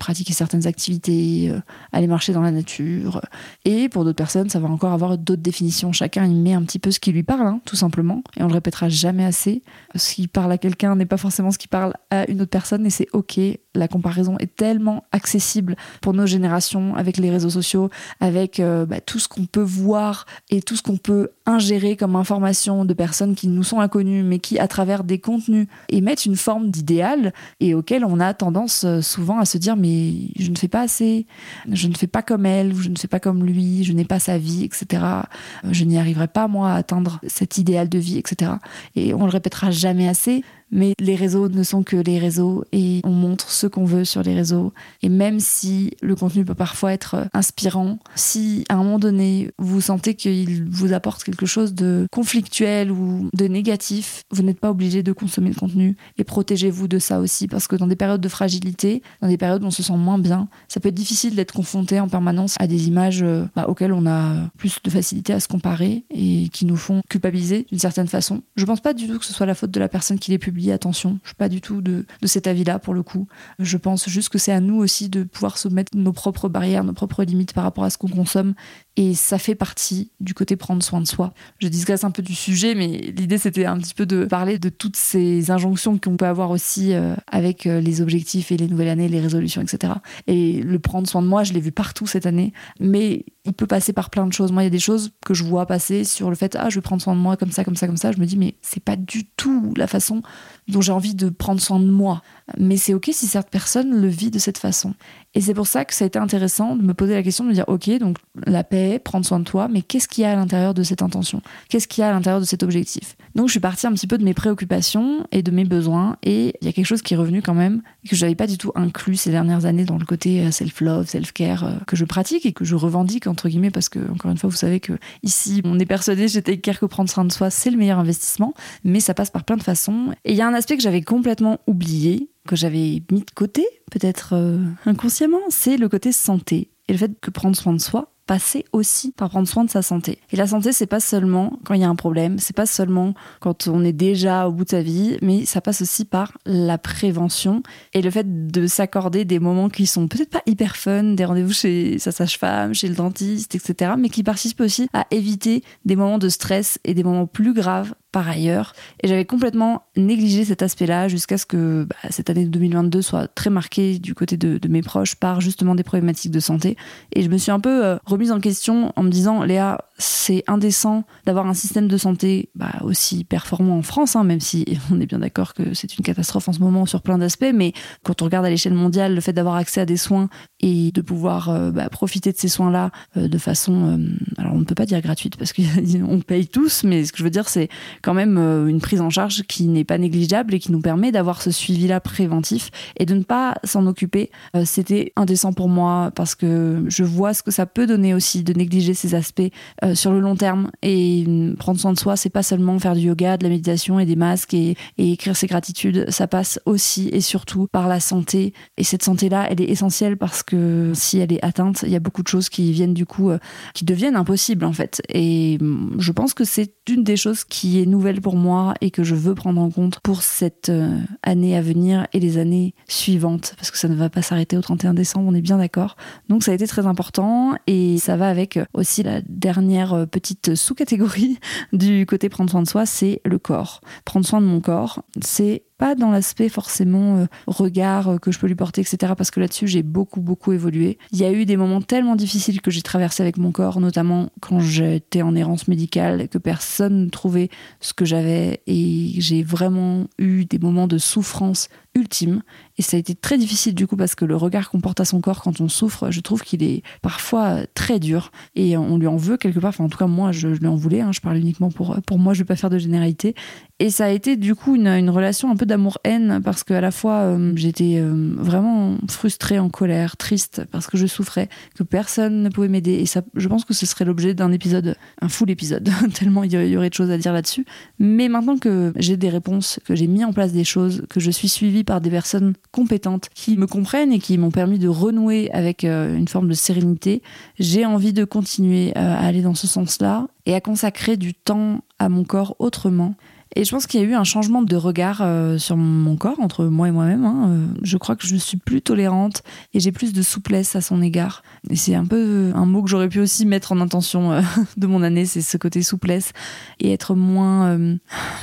pratiquer 0.00 0.32
certaines 0.32 0.66
activités, 0.66 1.52
aller 1.92 2.08
marcher 2.08 2.32
dans 2.32 2.42
la 2.42 2.50
nature. 2.50 3.20
Et 3.64 3.88
pour 3.88 4.04
d'autres 4.04 4.16
personnes, 4.16 4.50
ça 4.50 4.58
va 4.58 4.68
encore 4.68 4.92
avoir 4.92 5.16
d'autres 5.16 5.40
définitions. 5.40 5.92
Chacun 5.92 6.24
y 6.24 6.34
met 6.34 6.54
un 6.54 6.62
petit 6.62 6.80
peu 6.80 6.90
ce 6.90 6.98
qui 6.98 7.12
lui 7.12 7.22
parle, 7.22 7.46
hein, 7.46 7.60
tout 7.64 7.76
simplement. 7.76 8.24
Et 8.36 8.42
on 8.42 8.48
le 8.48 8.54
répétera 8.54 8.88
jamais 8.88 9.24
assez. 9.24 9.62
Ce 9.94 10.14
qui 10.14 10.26
parle 10.26 10.50
à 10.50 10.58
quelqu'un 10.58 10.96
n'est 10.96 11.06
pas 11.06 11.16
forcément 11.16 11.52
ce 11.52 11.58
qui 11.58 11.68
parle 11.68 11.94
à 12.10 12.28
une 12.28 12.40
autre 12.40 12.50
personne, 12.50 12.84
et 12.86 12.90
c'est 12.90 13.06
ok. 13.12 13.38
La 13.76 13.86
comparaison 13.86 14.36
est 14.38 14.56
tellement 14.56 15.04
accessible 15.12 15.76
pour 16.02 16.12
nos 16.12 16.26
générations 16.26 16.87
avec 16.94 17.16
les 17.16 17.30
réseaux 17.30 17.50
sociaux, 17.50 17.90
avec 18.20 18.60
euh, 18.60 18.86
bah, 18.86 19.00
tout 19.00 19.18
ce 19.18 19.28
qu'on 19.28 19.46
peut 19.46 19.62
voir 19.62 20.26
et 20.50 20.62
tout 20.62 20.76
ce 20.76 20.82
qu'on 20.82 20.96
peut 20.96 21.30
ingérer 21.46 21.96
comme 21.96 22.16
information 22.16 22.84
de 22.84 22.94
personnes 22.94 23.34
qui 23.34 23.48
nous 23.48 23.62
sont 23.62 23.80
inconnues, 23.80 24.22
mais 24.22 24.38
qui, 24.38 24.58
à 24.58 24.68
travers 24.68 25.04
des 25.04 25.18
contenus, 25.18 25.66
émettent 25.88 26.26
une 26.26 26.36
forme 26.36 26.70
d'idéal 26.70 27.32
et 27.60 27.74
auquel 27.74 28.04
on 28.04 28.20
a 28.20 28.34
tendance 28.34 28.84
euh, 28.84 29.00
souvent 29.00 29.38
à 29.38 29.44
se 29.44 29.58
dire 29.58 29.76
mais 29.76 30.12
je 30.38 30.50
ne 30.50 30.56
fais 30.56 30.68
pas 30.68 30.82
assez, 30.82 31.26
je 31.70 31.88
ne 31.88 31.94
fais 31.94 32.06
pas 32.06 32.22
comme 32.22 32.46
elle, 32.46 32.74
je 32.74 32.88
ne 32.88 32.96
fais 32.96 33.08
pas 33.08 33.20
comme 33.20 33.44
lui, 33.44 33.84
je 33.84 33.92
n'ai 33.92 34.04
pas 34.04 34.18
sa 34.18 34.38
vie, 34.38 34.64
etc. 34.64 35.02
Euh, 35.02 35.68
je 35.70 35.84
n'y 35.84 35.98
arriverai 35.98 36.28
pas 36.28 36.48
moi 36.48 36.72
à 36.72 36.76
atteindre 36.76 37.20
cet 37.26 37.58
idéal 37.58 37.88
de 37.88 37.98
vie, 37.98 38.18
etc. 38.18 38.52
Et 38.94 39.14
on 39.14 39.24
le 39.24 39.30
répétera 39.30 39.70
jamais 39.70 40.08
assez, 40.08 40.42
mais 40.70 40.92
les 41.00 41.16
réseaux 41.16 41.48
ne 41.48 41.62
sont 41.62 41.82
que 41.82 41.96
les 41.96 42.18
réseaux 42.18 42.64
et 42.72 43.00
on 43.04 43.10
montre 43.10 43.50
ce 43.50 43.66
qu'on 43.66 43.84
veut 43.84 44.04
sur 44.04 44.22
les 44.22 44.34
réseaux. 44.34 44.72
Et 45.02 45.08
même 45.08 45.40
si 45.40 45.96
le 46.02 46.14
contenu 46.14 46.44
peut 46.44 46.54
parfois 46.54 46.92
être 46.92 47.28
inspirant, 47.32 47.98
si 48.14 48.64
à 48.68 48.74
un 48.74 48.78
moment 48.78 48.98
donné 48.98 49.50
vous 49.58 49.80
sentez 49.80 50.14
qu'il 50.14 50.64
vous 50.68 50.92
apporte 50.92 51.24
quelque 51.24 51.46
chose 51.46 51.74
de 51.74 52.06
conflictuel 52.12 52.90
ou 52.90 53.28
de 53.32 53.46
négatif, 53.46 54.22
vous 54.30 54.42
n'êtes 54.42 54.60
pas 54.60 54.70
obligé 54.70 55.02
de 55.02 55.12
consommer 55.12 55.50
le 55.50 55.54
contenu 55.54 55.96
et 56.16 56.24
protégez-vous 56.24 56.88
de 56.88 56.98
ça 56.98 57.20
aussi 57.20 57.48
parce 57.48 57.66
que 57.66 57.76
dans 57.76 57.86
des 57.86 57.96
périodes 57.96 58.20
de 58.20 58.28
fragilité, 58.28 59.02
dans 59.20 59.28
des 59.28 59.38
périodes 59.38 59.62
où 59.62 59.66
on 59.66 59.70
se 59.70 59.82
sent 59.82 59.96
moins 59.96 60.18
bien, 60.18 60.48
ça 60.68 60.80
peut 60.80 60.88
être 60.88 60.94
difficile 60.94 61.34
d'être 61.34 61.52
confronté 61.52 62.00
en 62.00 62.08
permanence 62.08 62.54
à 62.58 62.66
des 62.66 62.88
images 62.88 63.22
euh, 63.22 63.44
bah, 63.56 63.66
auxquelles 63.68 63.92
on 63.92 64.06
a 64.06 64.34
plus 64.56 64.78
de 64.82 64.90
facilité 64.90 65.32
à 65.32 65.40
se 65.40 65.48
comparer 65.48 66.04
et 66.10 66.48
qui 66.50 66.66
nous 66.66 66.76
font 66.76 67.00
culpabiliser 67.08 67.66
d'une 67.70 67.78
certaine 67.78 68.08
façon. 68.08 68.42
Je 68.56 68.64
pense 68.64 68.80
pas 68.80 68.94
du 68.94 69.06
tout 69.06 69.18
que 69.18 69.24
ce 69.24 69.32
soit 69.32 69.46
la 69.46 69.54
faute 69.54 69.70
de 69.70 69.80
la 69.80 69.88
personne 69.88 70.18
qui 70.18 70.30
les 70.30 70.38
publie 70.38 70.57
attention. 70.72 71.18
Je 71.22 71.28
suis 71.28 71.36
pas 71.36 71.48
du 71.48 71.60
tout 71.60 71.80
de, 71.80 72.04
cet 72.24 72.46
avis-là 72.46 72.78
pour 72.78 72.94
le 72.94 73.02
coup. 73.02 73.26
Je 73.58 73.76
pense 73.76 74.08
juste 74.08 74.28
que 74.28 74.38
c'est 74.38 74.52
à 74.52 74.60
nous 74.60 74.76
aussi 74.76 75.08
de 75.08 75.22
pouvoir 75.22 75.58
se 75.58 75.68
mettre 75.68 75.96
nos 75.96 76.12
propres 76.12 76.48
barrières, 76.48 76.84
nos 76.84 76.92
propres 76.92 77.24
limites 77.24 77.52
par 77.52 77.64
rapport 77.64 77.84
à 77.84 77.90
ce 77.90 77.98
qu'on 77.98 78.08
consomme. 78.08 78.54
Et 78.96 79.14
ça 79.14 79.38
fait 79.38 79.54
partie 79.54 80.10
du 80.20 80.34
côté 80.34 80.56
prendre 80.56 80.82
soin 80.82 81.00
de 81.00 81.06
soi. 81.06 81.32
Je 81.60 81.68
digresse 81.68 82.02
un 82.04 82.10
peu 82.10 82.22
du 82.22 82.34
sujet, 82.34 82.74
mais 82.74 82.88
l'idée 83.16 83.38
c'était 83.38 83.64
un 83.64 83.78
petit 83.78 83.94
peu 83.94 84.06
de 84.06 84.24
parler 84.24 84.58
de 84.58 84.68
toutes 84.68 84.96
ces 84.96 85.50
injonctions 85.50 85.98
qu'on 85.98 86.16
peut 86.16 86.26
avoir 86.26 86.50
aussi 86.50 86.92
euh, 86.94 87.14
avec 87.30 87.66
euh, 87.66 87.80
les 87.80 88.02
objectifs 88.02 88.50
et 88.50 88.56
les 88.56 88.66
nouvelles 88.66 88.88
années, 88.88 89.08
les 89.08 89.20
résolutions, 89.20 89.62
etc. 89.62 89.92
Et 90.26 90.60
le 90.60 90.78
prendre 90.78 91.08
soin 91.08 91.22
de 91.22 91.28
moi, 91.28 91.44
je 91.44 91.52
l'ai 91.52 91.60
vu 91.60 91.70
partout 91.70 92.06
cette 92.06 92.26
année. 92.26 92.52
Mais 92.80 93.24
il 93.48 93.54
peut 93.54 93.66
passer 93.66 93.92
par 93.92 94.10
plein 94.10 94.26
de 94.26 94.32
choses. 94.32 94.52
Moi, 94.52 94.62
il 94.62 94.66
y 94.66 94.68
a 94.68 94.70
des 94.70 94.78
choses 94.78 95.10
que 95.24 95.34
je 95.34 95.44
vois 95.44 95.66
passer 95.66 96.04
sur 96.04 96.30
le 96.30 96.36
fait 96.36 96.56
ah 96.58 96.68
je 96.70 96.76
vais 96.76 96.82
prendre 96.82 97.02
soin 97.02 97.14
de 97.14 97.20
moi 97.20 97.36
comme 97.36 97.50
ça, 97.50 97.64
comme 97.64 97.76
ça, 97.76 97.86
comme 97.86 97.96
ça. 97.96 98.12
Je 98.12 98.18
me 98.18 98.26
dis 98.26 98.36
mais 98.36 98.54
c'est 98.62 98.82
pas 98.82 98.96
du 98.96 99.26
tout 99.36 99.72
la 99.76 99.86
façon 99.86 100.22
dont 100.68 100.80
j'ai 100.80 100.92
envie 100.92 101.14
de 101.14 101.28
prendre 101.28 101.60
soin 101.60 101.80
de 101.80 101.90
moi. 101.90 102.22
Mais 102.56 102.76
c'est 102.76 102.94
ok 102.94 103.10
si 103.12 103.26
certaines 103.26 103.50
personnes 103.50 104.00
le 104.00 104.08
vivent 104.08 104.30
de 104.30 104.38
cette 104.38 104.58
façon. 104.58 104.94
Et 105.34 105.40
c'est 105.40 105.54
pour 105.54 105.66
ça 105.66 105.84
que 105.84 105.94
ça 105.94 106.04
a 106.04 106.06
été 106.06 106.18
intéressant 106.18 106.76
de 106.76 106.82
me 106.82 106.94
poser 106.94 107.14
la 107.14 107.22
question 107.22 107.44
de 107.44 107.50
me 107.50 107.54
dire 107.54 107.64
ok 107.68 107.90
donc 107.98 108.16
la 108.46 108.64
paix, 108.64 108.98
prendre 108.98 109.26
soin 109.26 109.38
de 109.38 109.44
toi, 109.44 109.68
mais 109.68 109.82
qu'est-ce 109.82 110.08
qu'il 110.08 110.22
y 110.22 110.24
a 110.24 110.32
à 110.32 110.36
l'intérieur 110.36 110.72
de 110.72 110.82
cette 110.82 111.02
intention? 111.02 111.42
Qu'est-ce 111.68 111.86
qu'il 111.86 112.00
y 112.00 112.04
a 112.04 112.08
à 112.08 112.12
l'intérieur 112.12 112.40
de 112.40 112.46
cet 112.46 112.62
objectif? 112.62 113.16
Donc 113.34 113.48
je 113.48 113.52
suis 113.52 113.60
partie 113.60 113.86
un 113.86 113.92
petit 113.92 114.06
peu 114.06 114.16
de 114.16 114.24
mes 114.24 114.34
préoccupations 114.34 115.26
et 115.30 115.42
de 115.42 115.50
mes 115.50 115.64
besoins 115.64 116.16
et 116.22 116.54
il 116.60 116.66
y 116.66 116.68
a 116.68 116.72
quelque 116.72 116.86
chose 116.86 117.02
qui 117.02 117.14
est 117.14 117.16
revenu 117.18 117.42
quand 117.42 117.54
même 117.54 117.82
que 118.08 118.16
je 118.16 118.24
n'avais 118.24 118.34
pas 118.34 118.46
du 118.46 118.56
tout 118.56 118.72
inclus 118.74 119.16
ces 119.16 119.30
dernières 119.30 119.66
années 119.66 119.84
dans 119.84 119.98
le 119.98 120.06
côté 120.06 120.40
euh, 120.40 120.50
self-love, 120.50 121.06
self-care 121.06 121.64
euh, 121.64 121.72
que 121.86 121.94
je 121.94 122.06
pratique 122.06 122.46
et 122.46 122.52
que 122.52 122.64
je 122.64 122.74
revendique 122.74 123.26
entre 123.26 123.48
guillemets 123.48 123.70
parce 123.70 123.90
que 123.90 123.98
encore 124.10 124.30
une 124.30 124.38
fois 124.38 124.48
vous 124.48 124.56
savez 124.56 124.80
que 124.80 124.94
ici 125.22 125.60
on 125.64 125.78
est 125.78 125.86
persuadé 125.86 126.26
j'étais 126.26 126.56
que 126.76 126.86
prendre 126.86 127.10
soin 127.10 127.24
de 127.24 127.32
soi 127.32 127.50
c'est 127.50 127.70
le 127.70 127.76
meilleur 127.76 127.98
investissement, 127.98 128.54
mais 128.84 129.00
ça 129.00 129.14
passe 129.14 129.30
par 129.30 129.44
plein 129.44 129.56
de 129.56 129.62
façons. 129.62 130.14
Et 130.24 130.32
il 130.32 130.36
y 130.36 130.42
a 130.42 130.46
un 130.46 130.54
aspect 130.58 130.76
que 130.76 130.82
j'avais 130.82 131.02
complètement 131.02 131.58
oublié, 131.66 132.30
que 132.46 132.56
j'avais 132.56 133.02
mis 133.10 133.20
de 133.20 133.30
côté, 133.34 133.66
peut-être 133.90 134.34
euh, 134.34 134.58
inconsciemment, 134.84 135.40
c'est 135.48 135.76
le 135.76 135.88
côté 135.88 136.12
santé. 136.12 136.70
Et 136.88 136.92
le 136.92 136.98
fait 136.98 137.18
que 137.20 137.30
prendre 137.30 137.56
soin 137.56 137.72
de 137.72 137.80
soi, 137.80 138.12
passer 138.28 138.66
aussi 138.72 139.10
par 139.10 139.30
prendre 139.30 139.48
soin 139.48 139.64
de 139.64 139.70
sa 139.70 139.80
santé. 139.80 140.18
Et 140.30 140.36
la 140.36 140.46
santé, 140.46 140.72
c'est 140.72 140.86
pas 140.86 141.00
seulement 141.00 141.58
quand 141.64 141.72
il 141.72 141.80
y 141.80 141.84
a 141.84 141.88
un 141.88 141.96
problème, 141.96 142.38
c'est 142.38 142.54
pas 142.54 142.66
seulement 142.66 143.14
quand 143.40 143.68
on 143.68 143.82
est 143.82 143.94
déjà 143.94 144.46
au 144.46 144.52
bout 144.52 144.64
de 144.64 144.70
sa 144.70 144.82
vie, 144.82 145.16
mais 145.22 145.46
ça 145.46 145.62
passe 145.62 145.80
aussi 145.80 146.04
par 146.04 146.36
la 146.44 146.76
prévention 146.76 147.62
et 147.94 148.02
le 148.02 148.10
fait 148.10 148.50
de 148.50 148.66
s'accorder 148.66 149.24
des 149.24 149.38
moments 149.38 149.70
qui 149.70 149.86
sont 149.86 150.08
peut-être 150.08 150.28
pas 150.28 150.42
hyper 150.44 150.76
fun, 150.76 151.14
des 151.14 151.24
rendez-vous 151.24 151.54
chez 151.54 151.98
sa 151.98 152.12
sage-femme, 152.12 152.74
chez 152.74 152.88
le 152.88 152.94
dentiste, 152.94 153.54
etc., 153.54 153.92
mais 153.98 154.10
qui 154.10 154.22
participent 154.22 154.60
aussi 154.60 154.90
à 154.92 155.06
éviter 155.10 155.64
des 155.86 155.96
moments 155.96 156.18
de 156.18 156.28
stress 156.28 156.78
et 156.84 156.92
des 156.92 157.02
moments 157.02 157.26
plus 157.26 157.54
graves 157.54 157.94
par 158.12 158.28
ailleurs. 158.28 158.74
Et 159.02 159.08
j'avais 159.08 159.24
complètement 159.24 159.82
négligé 159.96 160.44
cet 160.44 160.62
aspect-là 160.62 161.08
jusqu'à 161.08 161.36
ce 161.36 161.46
que 161.46 161.84
bah, 161.84 161.96
cette 162.10 162.30
année 162.30 162.46
2022 162.46 163.02
soit 163.02 163.28
très 163.28 163.50
marquée 163.50 163.98
du 163.98 164.14
côté 164.14 164.36
de, 164.36 164.58
mes 164.68 164.82
proches 164.82 165.14
par 165.14 165.40
justement 165.40 165.74
des 165.74 165.82
problématiques 165.82 166.32
de 166.32 166.40
santé. 166.40 166.76
Et 167.14 167.22
je 167.22 167.28
me 167.28 167.38
suis 167.38 167.50
un 167.50 167.60
peu 167.60 167.84
euh, 167.84 167.96
remise 168.18 168.32
en 168.32 168.40
question 168.40 168.92
en 168.96 169.04
me 169.04 169.10
disant, 169.10 169.44
Léa, 169.44 169.84
c'est 169.98 170.44
indécent 170.46 171.04
d'avoir 171.26 171.46
un 171.46 171.54
système 171.54 171.88
de 171.88 171.96
santé 171.96 172.50
bah, 172.54 172.72
aussi 172.82 173.24
performant 173.24 173.78
en 173.78 173.82
France, 173.82 174.16
hein, 174.16 174.24
même 174.24 174.40
si 174.40 174.64
on 174.92 175.00
est 175.00 175.06
bien 175.06 175.18
d'accord 175.18 175.54
que 175.54 175.74
c'est 175.74 175.96
une 175.96 176.04
catastrophe 176.04 176.48
en 176.48 176.52
ce 176.52 176.60
moment 176.60 176.86
sur 176.86 177.02
plein 177.02 177.18
d'aspects, 177.18 177.52
mais 177.52 177.72
quand 178.04 178.22
on 178.22 178.26
regarde 178.26 178.46
à 178.46 178.50
l'échelle 178.50 178.74
mondiale, 178.74 179.14
le 179.14 179.20
fait 179.20 179.32
d'avoir 179.32 179.56
accès 179.56 179.80
à 179.80 179.86
des 179.86 179.96
soins 179.96 180.28
et 180.60 180.92
de 180.92 181.00
pouvoir 181.00 181.50
euh, 181.50 181.70
bah, 181.70 181.88
profiter 181.88 182.32
de 182.32 182.38
ces 182.38 182.48
soins-là 182.48 182.90
euh, 183.16 183.28
de 183.28 183.38
façon, 183.38 184.00
alors 184.36 184.54
on 184.54 184.58
ne 184.58 184.64
peut 184.64 184.74
pas 184.74 184.86
dire 184.86 185.00
gratuite 185.00 185.36
parce 185.36 185.52
qu'on 185.52 186.20
paye 186.26 186.46
tous, 186.46 186.84
mais 186.84 187.04
ce 187.04 187.12
que 187.12 187.18
je 187.18 187.24
veux 187.24 187.30
dire, 187.30 187.48
c'est 187.48 187.68
quand 188.02 188.14
même 188.14 188.38
euh, 188.38 188.66
une 188.66 188.80
prise 188.80 189.00
en 189.00 189.10
charge 189.10 189.42
qui 189.44 189.66
n'est 189.66 189.84
pas 189.84 189.98
négligeable 189.98 190.54
et 190.54 190.58
qui 190.58 190.72
nous 190.72 190.80
permet 190.80 191.12
d'avoir 191.12 191.42
ce 191.42 191.50
suivi-là 191.50 192.00
préventif 192.00 192.70
et 192.96 193.06
de 193.06 193.14
ne 193.14 193.22
pas 193.22 193.54
s'en 193.64 193.86
occuper. 193.86 194.30
Euh, 194.54 194.62
c'était 194.64 195.12
indécent 195.16 195.52
pour 195.52 195.68
moi 195.68 196.10
parce 196.14 196.34
que 196.34 196.84
je 196.88 197.04
vois 197.04 197.34
ce 197.34 197.42
que 197.42 197.50
ça 197.50 197.66
peut 197.66 197.86
donner 197.86 198.14
aussi 198.14 198.42
de 198.42 198.52
négliger 198.52 198.94
ces 198.94 199.14
aspects 199.14 199.50
euh, 199.88 199.94
sur 199.94 200.12
le 200.12 200.20
long 200.20 200.36
terme 200.36 200.70
et 200.82 201.26
prendre 201.58 201.78
soin 201.78 201.92
de 201.92 201.98
soi, 201.98 202.16
c'est 202.16 202.30
pas 202.30 202.42
seulement 202.42 202.78
faire 202.78 202.94
du 202.94 203.02
yoga, 203.02 203.36
de 203.36 203.44
la 203.44 203.50
méditation 203.50 203.98
et 203.98 204.06
des 204.06 204.16
masques 204.16 204.54
et, 204.54 204.76
écrire 204.98 205.36
ses 205.36 205.46
gratitudes. 205.46 206.06
Ça 206.10 206.26
passe 206.26 206.60
aussi 206.66 207.08
et 207.12 207.20
surtout 207.20 207.66
par 207.72 207.88
la 207.88 208.00
santé 208.00 208.52
et 208.76 208.84
cette 208.84 209.02
santé-là, 209.02 209.46
elle 209.50 209.60
est 209.60 209.70
essentielle 209.70 210.16
parce 210.16 210.42
que 210.42 210.92
si 210.94 211.18
elle 211.18 211.32
est 211.32 211.44
atteinte, 211.44 211.82
il 211.84 211.90
y 211.90 211.96
a 211.96 212.00
beaucoup 212.00 212.22
de 212.22 212.28
choses 212.28 212.48
qui 212.48 212.72
viennent 212.72 212.94
du 212.94 213.06
coup, 213.06 213.30
qui 213.74 213.84
deviennent 213.84 214.16
impossibles 214.16 214.64
en 214.64 214.72
fait. 214.72 215.02
Et 215.08 215.58
je 215.98 216.12
pense 216.12 216.34
que 216.34 216.44
c'est 216.44 216.72
une 216.88 217.04
des 217.04 217.16
choses 217.16 217.44
qui 217.44 217.80
est 217.80 217.86
nouvelle 217.86 218.20
pour 218.20 218.36
moi 218.36 218.74
et 218.80 218.90
que 218.90 219.02
je 219.02 219.14
veux 219.14 219.34
prendre 219.34 219.60
en 219.60 219.70
compte 219.70 220.00
pour 220.00 220.22
cette 220.22 220.68
euh, 220.68 220.98
année 221.22 221.56
à 221.56 221.60
venir 221.60 222.06
et 222.12 222.20
les 222.20 222.38
années 222.38 222.74
suivantes, 222.88 223.54
parce 223.56 223.70
que 223.70 223.78
ça 223.78 223.88
ne 223.88 223.94
va 223.94 224.10
pas 224.10 224.22
s'arrêter 224.22 224.56
au 224.56 224.60
31 224.60 224.94
décembre, 224.94 225.28
on 225.28 225.34
est 225.34 225.40
bien 225.40 225.58
d'accord. 225.58 225.96
Donc 226.28 226.42
ça 226.42 226.52
a 226.52 226.54
été 226.54 226.66
très 226.66 226.86
important 226.86 227.56
et 227.66 227.98
ça 227.98 228.16
va 228.16 228.28
avec 228.28 228.58
aussi 228.74 229.02
la 229.02 229.20
dernière 229.22 229.77
euh, 229.86 230.06
petite 230.06 230.54
sous-catégorie 230.54 231.38
du 231.72 232.06
côté 232.06 232.28
prendre 232.28 232.50
soin 232.50 232.62
de 232.62 232.68
soi, 232.68 232.86
c'est 232.86 233.20
le 233.24 233.38
corps. 233.38 233.80
Prendre 234.04 234.26
soin 234.26 234.40
de 234.40 234.46
mon 234.46 234.60
corps, 234.60 235.02
c'est 235.20 235.64
pas 235.78 235.94
dans 235.94 236.10
l'aspect 236.10 236.48
forcément 236.48 237.16
euh, 237.16 237.26
regard 237.46 238.08
euh, 238.08 238.18
que 238.18 238.32
je 238.32 238.38
peux 238.38 238.48
lui 238.48 238.54
porter, 238.54 238.80
etc. 238.80 239.14
Parce 239.16 239.30
que 239.30 239.40
là-dessus, 239.40 239.68
j'ai 239.68 239.82
beaucoup, 239.82 240.20
beaucoup 240.20 240.52
évolué. 240.52 240.98
Il 241.12 241.18
y 241.18 241.24
a 241.24 241.32
eu 241.32 241.46
des 241.46 241.56
moments 241.56 241.80
tellement 241.80 242.16
difficiles 242.16 242.60
que 242.60 242.70
j'ai 242.70 242.82
traversé 242.82 243.22
avec 243.22 243.36
mon 243.38 243.52
corps, 243.52 243.80
notamment 243.80 244.30
quand 244.40 244.60
j'étais 244.60 245.22
en 245.22 245.34
errance 245.34 245.68
médicale, 245.68 246.28
que 246.28 246.38
personne 246.38 247.04
ne 247.04 247.08
trouvait 247.08 247.48
ce 247.80 247.94
que 247.94 248.04
j'avais. 248.04 248.60
Et 248.66 249.14
j'ai 249.18 249.42
vraiment 249.42 250.06
eu 250.18 250.44
des 250.44 250.58
moments 250.58 250.88
de 250.88 250.98
souffrance 250.98 251.68
ultime. 251.94 252.42
Et 252.76 252.82
ça 252.82 252.96
a 252.96 253.00
été 253.00 253.14
très 253.14 253.38
difficile 253.38 253.74
du 253.74 253.86
coup 253.86 253.96
parce 253.96 254.14
que 254.14 254.24
le 254.24 254.36
regard 254.36 254.70
qu'on 254.70 254.80
porte 254.80 255.00
à 255.00 255.04
son 255.04 255.20
corps 255.20 255.42
quand 255.42 255.60
on 255.60 255.68
souffre, 255.68 256.10
je 256.10 256.20
trouve 256.20 256.42
qu'il 256.42 256.62
est 256.62 256.82
parfois 257.02 257.66
très 257.74 257.98
dur 257.98 258.30
et 258.54 258.76
on 258.76 258.98
lui 258.98 259.06
en 259.06 259.16
veut 259.16 259.36
quelque 259.36 259.58
part. 259.58 259.70
Enfin, 259.70 259.84
en 259.84 259.88
tout 259.88 259.98
cas, 259.98 260.06
moi, 260.06 260.32
je, 260.32 260.48
lui 260.48 260.66
en 260.66 260.76
voulais. 260.76 261.00
Hein. 261.00 261.10
je 261.12 261.20
parle 261.20 261.38
uniquement 261.38 261.70
pour, 261.70 261.96
pour 262.06 262.18
moi, 262.18 262.34
je 262.34 262.40
vais 262.40 262.44
pas 262.44 262.56
faire 262.56 262.70
de 262.70 262.78
généralité. 262.78 263.34
Et 263.80 263.90
ça 263.90 264.06
a 264.06 264.08
été 264.08 264.36
du 264.36 264.56
coup 264.56 264.74
une, 264.74 265.08
relation 265.08 265.52
un 265.52 265.56
peu 265.56 265.64
d'amour-haine 265.64 266.40
parce 266.44 266.64
qu'à 266.64 266.80
la 266.80 266.90
fois 266.90 267.20
euh, 267.20 267.52
j'étais 267.54 267.98
euh, 267.98 268.34
vraiment 268.36 268.96
frustrée, 269.08 269.60
en 269.60 269.68
colère, 269.68 270.16
triste 270.16 270.62
parce 270.72 270.88
que 270.88 270.96
je 270.96 271.06
souffrais, 271.06 271.48
que 271.76 271.84
personne 271.84 272.42
ne 272.42 272.48
pouvait 272.48 272.66
m'aider. 272.66 272.94
Et 272.94 273.06
ça, 273.06 273.22
je 273.34 273.46
pense 273.46 273.64
que 273.64 273.74
ce 273.74 273.86
serait 273.86 274.04
l'objet 274.04 274.34
d'un 274.34 274.50
épisode, 274.50 274.96
un 275.22 275.28
full 275.28 275.50
épisode, 275.50 275.88
tellement 276.14 276.42
il 276.42 276.52
y 276.52 276.76
aurait 276.76 276.88
de 276.88 276.94
choses 276.94 277.12
à 277.12 277.18
dire 277.18 277.32
là-dessus. 277.32 277.64
Mais 278.00 278.28
maintenant 278.28 278.58
que 278.58 278.92
j'ai 278.96 279.16
des 279.16 279.28
réponses, 279.28 279.78
que 279.84 279.94
j'ai 279.94 280.08
mis 280.08 280.24
en 280.24 280.32
place 280.32 280.52
des 280.52 280.64
choses, 280.64 281.04
que 281.08 281.20
je 281.20 281.30
suis 281.30 281.48
suivie 281.48 281.84
par 281.84 282.00
des 282.00 282.10
personnes 282.10 282.54
compétentes 282.72 283.28
qui 283.32 283.56
me 283.56 283.68
comprennent 283.68 284.12
et 284.12 284.18
qui 284.18 284.38
m'ont 284.38 284.50
permis 284.50 284.80
de 284.80 284.88
renouer 284.88 285.52
avec 285.52 285.84
euh, 285.84 286.16
une 286.16 286.26
forme 286.26 286.48
de 286.48 286.54
sérénité, 286.54 287.22
j'ai 287.60 287.86
envie 287.86 288.12
de 288.12 288.24
continuer 288.24 288.92
à 288.96 289.20
aller 289.20 289.42
dans 289.42 289.54
ce 289.54 289.68
sens-là 289.68 290.26
et 290.46 290.54
à 290.56 290.60
consacrer 290.60 291.16
du 291.16 291.32
temps 291.32 291.84
à 292.00 292.08
mon 292.08 292.24
corps 292.24 292.56
autrement 292.58 293.14
et 293.56 293.64
je 293.64 293.70
pense 293.70 293.86
qu'il 293.86 294.00
y 294.00 294.02
a 294.02 294.06
eu 294.06 294.14
un 294.14 294.24
changement 294.24 294.62
de 294.62 294.76
regard 294.76 295.20
euh, 295.22 295.58
sur 295.58 295.76
mon 295.76 296.16
corps 296.16 296.38
entre 296.40 296.66
moi 296.66 296.88
et 296.88 296.90
moi-même. 296.90 297.24
Hein. 297.24 297.48
Euh, 297.48 297.66
je 297.82 297.96
crois 297.96 298.14
que 298.14 298.26
je 298.26 298.36
suis 298.36 298.56
plus 298.56 298.82
tolérante 298.82 299.42
et 299.74 299.80
j'ai 299.80 299.92
plus 299.92 300.12
de 300.12 300.22
souplesse 300.22 300.76
à 300.76 300.80
son 300.80 301.00
égard. 301.00 301.42
C'est 301.74 301.94
un 301.94 302.04
peu 302.04 302.52
un 302.54 302.66
mot 302.66 302.82
que 302.82 302.90
j'aurais 302.90 303.08
pu 303.08 303.20
aussi 303.20 303.46
mettre 303.46 303.72
en 303.72 303.80
intention 303.80 304.32
euh, 304.32 304.42
de 304.76 304.86
mon 304.86 305.02
année, 305.02 305.24
c'est 305.24 305.40
ce 305.40 305.56
côté 305.56 305.82
souplesse 305.82 306.32
et 306.80 306.92
être 306.92 307.14
moins 307.14 307.78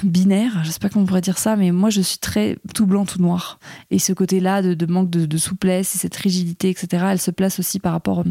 binaire. 0.04 0.64
Je 0.64 0.72
sais 0.72 0.80
pas 0.80 0.90
comment 0.90 1.04
on 1.04 1.08
pourrait 1.08 1.22
dire 1.22 1.38
ça, 1.38 1.56
mais 1.56 1.72
moi 1.72 1.90
je 1.90 2.02
suis 2.02 2.18
très 2.18 2.58
tout 2.74 2.86
blanc, 2.86 3.06
tout 3.06 3.22
noir. 3.22 3.60
Et 3.92 4.00
ce 4.00 4.14
côté-là 4.14 4.62
de, 4.62 4.86
manque 4.86 5.10
de, 5.10 5.38
souplesse 5.38 5.96
et 5.96 5.98
cette 5.98 6.16
rigidité, 6.16 6.70
etc., 6.70 7.06
elle 7.12 7.20
se 7.20 7.32
place 7.32 7.60
aussi 7.60 7.80
par 7.80 7.92
rapport 7.92 8.24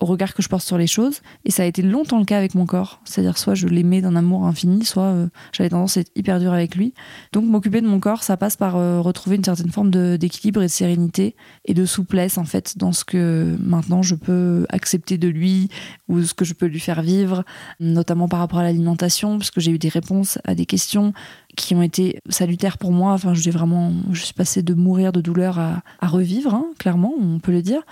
au 0.00 0.06
regard 0.06 0.34
que 0.34 0.42
je 0.42 0.48
porte 0.48 0.62
sur 0.62 0.78
les 0.78 0.86
choses. 0.86 1.20
Et 1.44 1.50
ça 1.50 1.64
a 1.64 1.66
été 1.66 1.82
longtemps 1.82 2.18
le 2.18 2.24
cas 2.24 2.38
avec 2.38 2.54
mon 2.54 2.66
corps. 2.66 3.00
C'est-à-dire, 3.04 3.36
soit 3.36 3.54
je 3.54 3.66
l'aimais 3.66 4.00
d'un 4.00 4.14
amour 4.16 4.46
infini, 4.46 4.84
soit 4.84 5.02
euh, 5.02 5.28
j'avais 5.52 5.70
tendance 5.70 5.96
à 5.96 6.00
être 6.00 6.12
hyper 6.14 6.38
dur 6.38 6.52
avec 6.52 6.76
lui. 6.76 6.94
Donc, 7.32 7.44
m'occuper 7.44 7.80
de 7.80 7.88
mon 7.88 7.98
corps, 7.98 8.22
ça 8.22 8.36
passe 8.36 8.56
par 8.56 8.76
euh, 8.76 9.00
retrouver 9.00 9.36
une 9.36 9.44
certaine 9.44 9.70
forme 9.70 9.90
d'équilibre 9.90 10.62
et 10.62 10.66
de 10.66 10.70
sérénité 10.70 11.34
et 11.64 11.74
de 11.74 11.84
souplesse, 11.84 12.38
en 12.38 12.44
fait, 12.44 12.78
dans 12.78 12.92
ce 12.92 13.04
que 13.04 13.56
maintenant 13.60 14.02
je 14.02 14.14
peux 14.14 14.66
accepter 14.68 15.18
de 15.18 15.28
lui 15.28 15.68
ou 16.08 16.22
ce 16.22 16.34
que 16.34 16.44
je 16.44 16.54
peux 16.54 16.66
lui 16.66 16.80
faire 16.80 17.02
vivre, 17.02 17.44
notamment 17.80 18.28
par 18.28 18.38
rapport 18.38 18.60
à 18.60 18.62
l'alimentation, 18.62 19.38
parce 19.38 19.50
que 19.50 19.60
j'ai 19.60 19.72
eu 19.72 19.78
des 19.78 19.88
réponses 19.88 20.38
à 20.44 20.54
des 20.54 20.66
questions 20.66 21.12
qui 21.58 21.74
ont 21.74 21.82
été 21.82 22.20
salutaires 22.28 22.78
pour 22.78 22.92
moi. 22.92 23.12
Enfin, 23.12 23.34
j'ai 23.34 23.50
vraiment, 23.50 23.92
je 24.12 24.22
suis 24.22 24.34
passée 24.34 24.62
de 24.62 24.74
mourir 24.74 25.12
de 25.12 25.20
douleur 25.20 25.58
à, 25.58 25.82
revivre, 26.06 26.54
hein, 26.54 26.66
clairement, 26.78 27.12
on 27.20 27.40
peut 27.40 27.52
le 27.52 27.62
dire. 27.62 27.82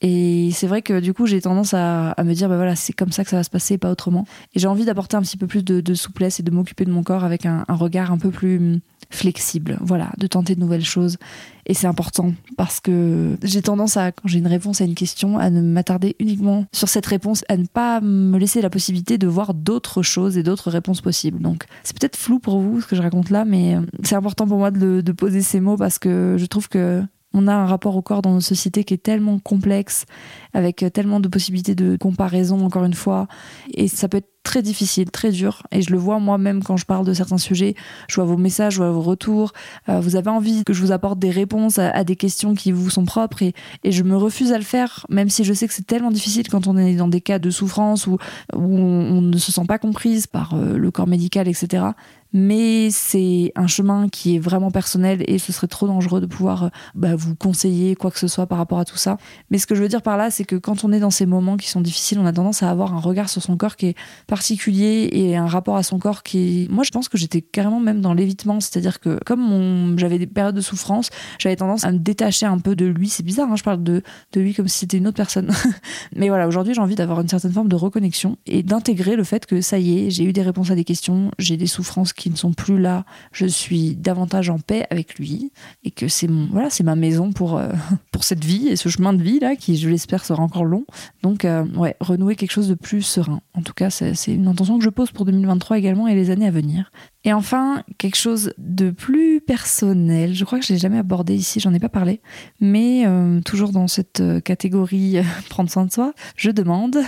Et 0.00 0.50
c'est 0.52 0.66
vrai 0.66 0.80
que 0.80 1.00
du 1.00 1.12
coup, 1.12 1.26
j'ai 1.26 1.40
tendance 1.40 1.74
à, 1.74 2.14
me 2.24 2.32
dire, 2.34 2.48
bah 2.48 2.56
voilà, 2.56 2.76
c'est 2.76 2.92
comme 2.92 3.12
ça 3.12 3.24
que 3.24 3.30
ça 3.30 3.36
va 3.36 3.42
se 3.42 3.50
passer, 3.50 3.78
pas 3.78 3.90
autrement. 3.90 4.26
Et 4.54 4.60
j'ai 4.60 4.68
envie 4.68 4.84
d'apporter 4.84 5.16
un 5.16 5.22
petit 5.22 5.36
peu 5.36 5.46
plus 5.46 5.64
de, 5.64 5.94
souplesse 5.94 6.40
et 6.40 6.42
de 6.42 6.50
m'occuper 6.50 6.84
de 6.84 6.90
mon 6.90 7.02
corps 7.02 7.24
avec 7.24 7.46
un, 7.46 7.64
regard 7.68 8.12
un 8.12 8.18
peu 8.18 8.30
plus 8.30 8.80
flexible. 9.10 9.78
Voilà, 9.80 10.12
de 10.18 10.26
tenter 10.26 10.54
de 10.54 10.60
nouvelles 10.60 10.84
choses. 10.84 11.18
Et 11.66 11.74
c'est 11.74 11.88
important 11.88 12.32
parce 12.56 12.80
que 12.80 13.36
j'ai 13.42 13.60
tendance 13.60 13.96
à, 13.96 14.12
quand 14.12 14.28
j'ai 14.28 14.38
une 14.38 14.46
réponse 14.46 14.80
à 14.80 14.84
une 14.84 14.94
question, 14.94 15.36
à 15.36 15.50
ne 15.50 15.60
m'attarder 15.60 16.14
uniquement 16.20 16.64
sur 16.72 16.88
cette 16.88 17.06
réponse, 17.06 17.44
à 17.48 17.56
ne 17.56 17.66
pas 17.66 18.00
me 18.00 18.38
laisser 18.38 18.62
la 18.62 18.70
possibilité 18.70 19.18
de 19.18 19.26
voir 19.26 19.52
d'autres 19.52 20.02
choses 20.02 20.38
et 20.38 20.44
d'autres 20.44 20.70
réponses 20.70 21.00
possibles. 21.00 21.40
Donc, 21.40 21.64
c'est 21.82 21.98
peut-être 21.98 22.16
flou 22.16 22.38
pour 22.38 22.60
vous 22.60 22.80
ce 22.80 22.86
que 22.86 22.94
je 22.94 23.02
raconte 23.02 23.30
là, 23.30 23.44
mais 23.44 23.76
hum, 23.76 23.86
c'est 24.04 24.14
important 24.14 24.46
pour 24.46 24.58
moi 24.58 24.70
de, 24.70 25.00
de 25.00 25.12
poser 25.12 25.42
ces 25.42 25.58
mots 25.58 25.76
parce 25.76 25.98
que 25.98 26.36
je 26.38 26.46
trouve 26.46 26.68
que 26.68 27.02
on 27.36 27.46
a 27.46 27.54
un 27.54 27.66
rapport 27.66 27.94
au 27.96 28.02
corps 28.02 28.22
dans 28.22 28.32
nos 28.32 28.40
sociétés 28.40 28.82
qui 28.84 28.94
est 28.94 29.02
tellement 29.02 29.38
complexe, 29.38 30.06
avec 30.54 30.84
tellement 30.92 31.20
de 31.20 31.28
possibilités 31.28 31.74
de 31.74 31.96
comparaison, 31.96 32.64
encore 32.64 32.84
une 32.84 32.94
fois. 32.94 33.28
Et 33.74 33.88
ça 33.88 34.08
peut 34.08 34.16
être 34.16 34.30
très 34.42 34.62
difficile, 34.62 35.10
très 35.10 35.32
dur. 35.32 35.64
Et 35.72 35.82
je 35.82 35.90
le 35.90 35.98
vois 35.98 36.18
moi-même 36.18 36.62
quand 36.62 36.76
je 36.76 36.86
parle 36.86 37.04
de 37.04 37.12
certains 37.12 37.36
sujets. 37.36 37.74
Je 38.08 38.14
vois 38.16 38.24
vos 38.24 38.36
messages, 38.36 38.74
je 38.74 38.78
vois 38.78 38.90
vos 38.90 39.02
retours. 39.02 39.52
Euh, 39.88 40.00
vous 40.00 40.16
avez 40.16 40.30
envie 40.30 40.64
que 40.64 40.72
je 40.72 40.80
vous 40.80 40.92
apporte 40.92 41.18
des 41.18 41.30
réponses 41.30 41.78
à, 41.78 42.04
des 42.04 42.16
questions 42.16 42.54
qui 42.54 42.72
vous 42.72 42.88
sont 42.88 43.04
propres. 43.04 43.42
Et, 43.42 43.52
je 43.84 44.02
me 44.02 44.16
refuse 44.16 44.52
à 44.52 44.58
le 44.58 44.64
faire, 44.64 45.04
même 45.10 45.28
si 45.28 45.44
je 45.44 45.52
sais 45.52 45.66
que 45.66 45.74
c'est 45.74 45.86
tellement 45.86 46.12
difficile 46.12 46.48
quand 46.48 46.68
on 46.68 46.76
est 46.76 46.94
dans 46.94 47.08
des 47.08 47.20
cas 47.20 47.38
de 47.38 47.50
souffrance 47.50 48.06
où, 48.06 48.18
on, 48.54 49.20
ne 49.20 49.36
se 49.36 49.52
sent 49.52 49.66
pas 49.66 49.78
comprise 49.78 50.26
par 50.26 50.54
euh, 50.54 50.78
le 50.78 50.90
corps 50.90 51.08
médical, 51.08 51.48
etc 51.48 51.86
mais 52.32 52.90
c'est 52.90 53.52
un 53.56 53.66
chemin 53.66 54.08
qui 54.08 54.36
est 54.36 54.38
vraiment 54.38 54.70
personnel 54.70 55.22
et 55.26 55.38
ce 55.38 55.52
serait 55.52 55.66
trop 55.66 55.86
dangereux 55.86 56.20
de 56.20 56.26
pouvoir 56.26 56.64
euh, 56.64 56.68
bah, 56.94 57.16
vous 57.16 57.34
conseiller 57.34 57.96
quoi 57.96 58.10
que 58.10 58.18
ce 58.18 58.28
soit 58.28 58.46
par 58.46 58.58
rapport 58.58 58.78
à 58.78 58.84
tout 58.84 58.96
ça. 58.96 59.16
Mais 59.50 59.58
ce 59.58 59.66
que 59.66 59.74
je 59.74 59.82
veux 59.82 59.88
dire 59.88 60.02
par 60.02 60.16
là, 60.16 60.30
c'est 60.30 60.44
que 60.44 60.56
quand 60.56 60.84
on 60.84 60.92
est 60.92 61.00
dans 61.00 61.10
ces 61.10 61.26
moments 61.26 61.56
qui 61.56 61.68
sont 61.68 61.80
difficiles, 61.80 62.18
on 62.18 62.26
a 62.26 62.32
tendance 62.32 62.62
à 62.62 62.70
avoir 62.70 62.94
un 62.94 63.00
regard 63.00 63.28
sur 63.28 63.42
son 63.42 63.56
corps 63.56 63.76
qui 63.76 63.86
est 63.86 63.94
particulier 64.26 65.08
et 65.12 65.36
un 65.36 65.46
rapport 65.46 65.76
à 65.76 65.82
son 65.82 65.98
corps 65.98 66.22
qui 66.22 66.64
est... 66.64 66.70
Moi, 66.70 66.84
je 66.84 66.90
pense 66.90 67.08
que 67.08 67.18
j'étais 67.18 67.40
carrément 67.40 67.80
même 67.80 68.00
dans 68.00 68.14
l'évitement, 68.14 68.60
c'est-à-dire 68.60 69.00
que 69.00 69.18
comme 69.24 69.98
j'avais 69.98 70.18
des 70.18 70.26
périodes 70.26 70.54
de 70.54 70.60
souffrance, 70.60 71.10
j'avais 71.38 71.56
tendance 71.56 71.84
à 71.84 71.92
me 71.92 71.98
détacher 71.98 72.46
un 72.46 72.58
peu 72.58 72.76
de 72.76 72.86
lui. 72.86 73.08
C'est 73.08 73.22
bizarre, 73.22 73.50
hein, 73.50 73.56
je 73.56 73.62
parle 73.62 73.82
de, 73.82 74.02
de 74.32 74.40
lui 74.40 74.54
comme 74.54 74.68
si 74.68 74.78
c'était 74.80 74.98
une 74.98 75.06
autre 75.06 75.16
personne. 75.16 75.50
mais 76.16 76.28
voilà, 76.28 76.48
aujourd'hui, 76.48 76.74
j'ai 76.74 76.80
envie 76.80 76.94
d'avoir 76.94 77.20
une 77.20 77.28
certaine 77.28 77.52
forme 77.52 77.68
de 77.68 77.76
reconnexion 77.76 78.36
et 78.46 78.62
d'intégrer 78.62 79.16
le 79.16 79.24
fait 79.24 79.46
que 79.46 79.60
ça 79.60 79.78
y 79.78 79.98
est, 79.98 80.10
j'ai 80.10 80.24
eu 80.24 80.32
des 80.32 80.42
réponses 80.42 80.70
à 80.70 80.74
des 80.74 80.84
questions, 80.84 81.30
j'ai 81.38 81.56
des 81.56 81.66
souffrances 81.66 82.12
qui 82.16 82.30
ne 82.30 82.36
sont 82.36 82.52
plus 82.52 82.78
là, 82.78 83.04
je 83.32 83.46
suis 83.46 83.94
davantage 83.94 84.50
en 84.50 84.58
paix 84.58 84.86
avec 84.90 85.18
lui 85.18 85.52
et 85.84 85.90
que 85.90 86.08
c'est 86.08 86.28
voilà, 86.50 86.70
c'est 86.70 86.84
ma 86.84 86.96
maison 86.96 87.32
pour 87.32 87.58
euh, 87.58 87.68
pour 88.10 88.24
cette 88.24 88.44
vie 88.44 88.68
et 88.68 88.76
ce 88.76 88.88
chemin 88.88 89.12
de 89.12 89.22
vie 89.22 89.38
là 89.38 89.56
qui 89.56 89.76
je 89.76 89.88
l'espère 89.88 90.24
sera 90.24 90.42
encore 90.42 90.64
long. 90.64 90.84
Donc 91.22 91.44
euh, 91.44 91.64
ouais, 91.76 91.96
renouer 92.00 92.36
quelque 92.36 92.52
chose 92.52 92.68
de 92.68 92.74
plus 92.74 93.02
serein. 93.02 93.40
En 93.54 93.62
tout 93.62 93.74
cas, 93.74 93.90
c'est 93.90 94.14
une 94.28 94.48
intention 94.48 94.78
que 94.78 94.84
je 94.84 94.90
pose 94.90 95.10
pour 95.10 95.24
2023 95.24 95.78
également 95.78 96.08
et 96.08 96.14
les 96.14 96.30
années 96.30 96.46
à 96.46 96.50
venir. 96.50 96.90
Et 97.26 97.32
enfin, 97.32 97.82
quelque 97.98 98.16
chose 98.16 98.54
de 98.56 98.90
plus 98.90 99.40
personnel. 99.40 100.34
Je 100.34 100.44
crois 100.44 100.58
que 100.58 100.64
je 100.64 100.72
l'ai 100.72 100.78
jamais 100.78 100.98
abordé 100.98 101.34
ici, 101.34 101.60
j'en 101.60 101.74
ai 101.74 101.80
pas 101.80 101.88
parlé, 101.88 102.22
mais 102.60 103.04
euh, 103.04 103.40
toujours 103.40 103.72
dans 103.72 103.88
cette 103.88 104.22
catégorie 104.44 105.18
prendre 105.50 105.68
soin 105.68 105.84
de 105.84 105.92
soi, 105.92 106.14
je 106.36 106.50
demande 106.50 106.98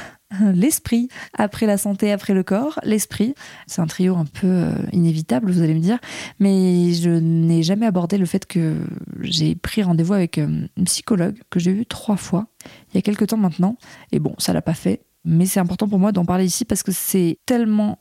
l'esprit. 0.54 1.08
Après 1.34 1.66
la 1.66 1.78
santé, 1.78 2.12
après 2.12 2.34
le 2.34 2.42
corps, 2.42 2.78
l'esprit. 2.82 3.34
C'est 3.66 3.80
un 3.80 3.86
trio 3.86 4.16
un 4.16 4.24
peu 4.24 4.46
euh, 4.46 4.72
inévitable, 4.92 5.50
vous 5.50 5.62
allez 5.62 5.74
me 5.74 5.80
dire, 5.80 5.98
mais 6.38 6.92
je 6.92 7.10
n'ai 7.10 7.62
jamais 7.62 7.86
abordé 7.86 8.18
le 8.18 8.26
fait 8.26 8.46
que 8.46 8.76
j'ai 9.20 9.54
pris 9.54 9.82
rendez-vous 9.82 10.14
avec 10.14 10.38
euh, 10.38 10.66
une 10.76 10.84
psychologue 10.84 11.38
que 11.50 11.60
j'ai 11.60 11.72
vue 11.72 11.86
trois 11.86 12.16
fois 12.16 12.48
il 12.92 12.96
y 12.96 12.98
a 12.98 13.02
quelques 13.02 13.28
temps 13.28 13.36
maintenant. 13.36 13.76
Et 14.12 14.18
bon, 14.18 14.34
ça 14.38 14.52
l'a 14.52 14.62
pas 14.62 14.74
fait, 14.74 15.02
mais 15.24 15.46
c'est 15.46 15.60
important 15.60 15.88
pour 15.88 15.98
moi 15.98 16.12
d'en 16.12 16.24
parler 16.24 16.44
ici 16.44 16.64
parce 16.64 16.82
que 16.82 16.92
c'est 16.92 17.38
tellement 17.46 18.00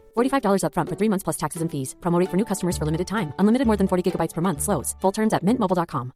$45 0.15 0.63
upfront 0.63 0.89
for 0.89 0.97
three 0.97 1.09
months 1.09 1.23
plus 1.23 1.37
taxes 1.37 1.61
and 1.61 1.69
fees. 1.69 1.95
Promote 2.01 2.29
for 2.29 2.37
new 2.37 2.45
customers 2.45 2.77
for 2.77 2.85
limited 2.85 3.07
time. 3.07 3.33
Unlimited 3.39 3.67
more 3.67 3.77
than 3.77 3.87
40 3.87 4.11
gigabytes 4.11 4.33
per 4.33 4.41
month. 4.41 4.61
Slows. 4.61 4.95
Full 4.99 5.11
terms 5.11 5.33
at 5.33 5.45
mintmobile.com. 5.45 6.11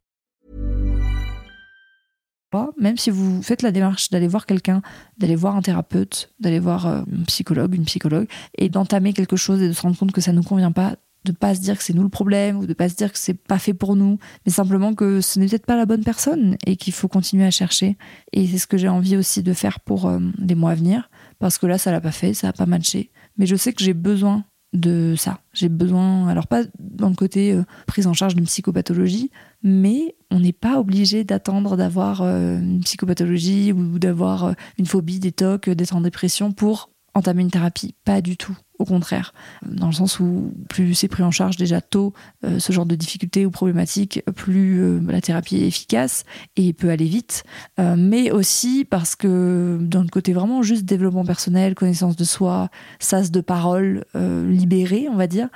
même 2.78 2.96
si 2.96 3.10
vous 3.10 3.42
faites 3.42 3.62
la 3.62 3.72
démarche 3.72 4.10
d'aller 4.10 4.28
voir 4.28 4.46
quelqu'un, 4.46 4.82
d'aller 5.18 5.36
voir 5.36 5.56
un 5.56 5.62
thérapeute, 5.62 6.30
d'aller 6.40 6.60
voir 6.60 6.86
euh, 6.86 7.02
un 7.02 7.24
psychologue, 7.26 7.74
une 7.74 7.84
psychologue, 7.84 8.28
et 8.56 8.68
d'entamer 8.68 9.12
quelque 9.12 9.36
chose 9.36 9.62
et 9.62 9.68
de 9.68 9.72
se 9.72 9.82
rendre 9.82 9.96
compte 9.96 10.12
que 10.12 10.20
ça 10.20 10.32
ne 10.32 10.40
convient 10.40 10.72
pas, 10.72 10.96
de 11.24 11.32
pas 11.32 11.54
se 11.54 11.60
dire 11.60 11.76
que 11.76 11.82
c'est 11.82 11.92
nous 11.92 12.04
le 12.04 12.08
problème 12.08 12.58
ou 12.58 12.66
de 12.66 12.72
pas 12.72 12.88
se 12.88 12.94
dire 12.94 13.12
que 13.12 13.18
c'est 13.18 13.34
pas 13.34 13.58
fait 13.58 13.74
pour 13.74 13.96
nous, 13.96 14.18
mais 14.44 14.52
simplement 14.52 14.94
que 14.94 15.20
ce 15.20 15.38
n'est 15.38 15.48
peut-être 15.48 15.66
pas 15.66 15.76
la 15.76 15.86
bonne 15.86 16.04
personne 16.04 16.56
et 16.66 16.76
qu'il 16.76 16.92
faut 16.92 17.08
continuer 17.08 17.44
à 17.44 17.50
chercher. 17.50 17.96
Et 18.32 18.46
c'est 18.46 18.58
ce 18.58 18.66
que 18.66 18.78
j'ai 18.78 18.88
envie 18.88 19.16
aussi 19.16 19.42
de 19.42 19.52
faire 19.52 19.80
pour 19.80 20.06
euh, 20.06 20.18
les 20.38 20.54
mois 20.54 20.70
à 20.70 20.74
venir, 20.74 21.10
parce 21.38 21.58
que 21.58 21.66
là, 21.66 21.78
ça 21.78 21.90
l'a 21.90 22.00
pas 22.00 22.12
fait, 22.12 22.32
ça 22.32 22.48
a 22.48 22.52
pas 22.52 22.66
matché. 22.66 23.10
Mais 23.38 23.46
je 23.46 23.56
sais 23.56 23.72
que 23.72 23.82
j'ai 23.82 23.94
besoin 23.94 24.44
de 24.72 25.14
ça. 25.16 25.40
J'ai 25.52 25.68
besoin, 25.68 26.28
alors 26.28 26.46
pas 26.46 26.64
dans 26.78 27.08
le 27.08 27.14
côté 27.14 27.52
euh, 27.52 27.62
prise 27.86 28.06
en 28.06 28.12
charge 28.12 28.34
d'une 28.34 28.44
psychopathologie, 28.44 29.30
mais 29.62 30.16
on 30.30 30.40
n'est 30.40 30.52
pas 30.52 30.78
obligé 30.78 31.24
d'attendre 31.24 31.76
d'avoir 31.76 32.22
euh, 32.22 32.58
une 32.58 32.80
psychopathologie 32.80 33.72
ou 33.72 33.98
d'avoir 33.98 34.54
une 34.78 34.86
phobie, 34.86 35.18
des 35.18 35.32
tocs, 35.32 35.70
d'être 35.70 35.96
en 35.96 36.00
dépression 36.00 36.52
pour 36.52 36.90
entamer 37.14 37.42
une 37.42 37.50
thérapie. 37.50 37.94
Pas 38.04 38.20
du 38.20 38.36
tout. 38.36 38.56
Au 38.78 38.84
contraire, 38.84 39.32
dans 39.64 39.86
le 39.86 39.92
sens 39.92 40.20
où 40.20 40.52
plus 40.68 40.94
c'est 40.94 41.08
pris 41.08 41.22
en 41.22 41.30
charge 41.30 41.56
déjà 41.56 41.80
tôt 41.80 42.12
euh, 42.44 42.58
ce 42.58 42.72
genre 42.72 42.84
de 42.84 42.94
difficultés 42.94 43.46
ou 43.46 43.50
problématiques, 43.50 44.22
plus 44.34 44.82
euh, 44.82 45.00
la 45.08 45.22
thérapie 45.22 45.56
est 45.56 45.66
efficace 45.66 46.24
et 46.56 46.74
peut 46.74 46.90
aller 46.90 47.06
vite. 47.06 47.44
Euh, 47.80 47.96
mais 47.96 48.30
aussi 48.30 48.84
parce 48.84 49.16
que 49.16 49.78
le 49.80 50.08
côté 50.10 50.34
vraiment 50.34 50.62
juste 50.62 50.84
développement 50.84 51.24
personnel, 51.24 51.74
connaissance 51.74 52.16
de 52.16 52.24
soi, 52.24 52.68
sas 52.98 53.30
de 53.30 53.40
parole 53.40 54.04
libéré, 54.14 55.08
on 55.10 55.16
va 55.16 55.26
dire, 55.26 55.48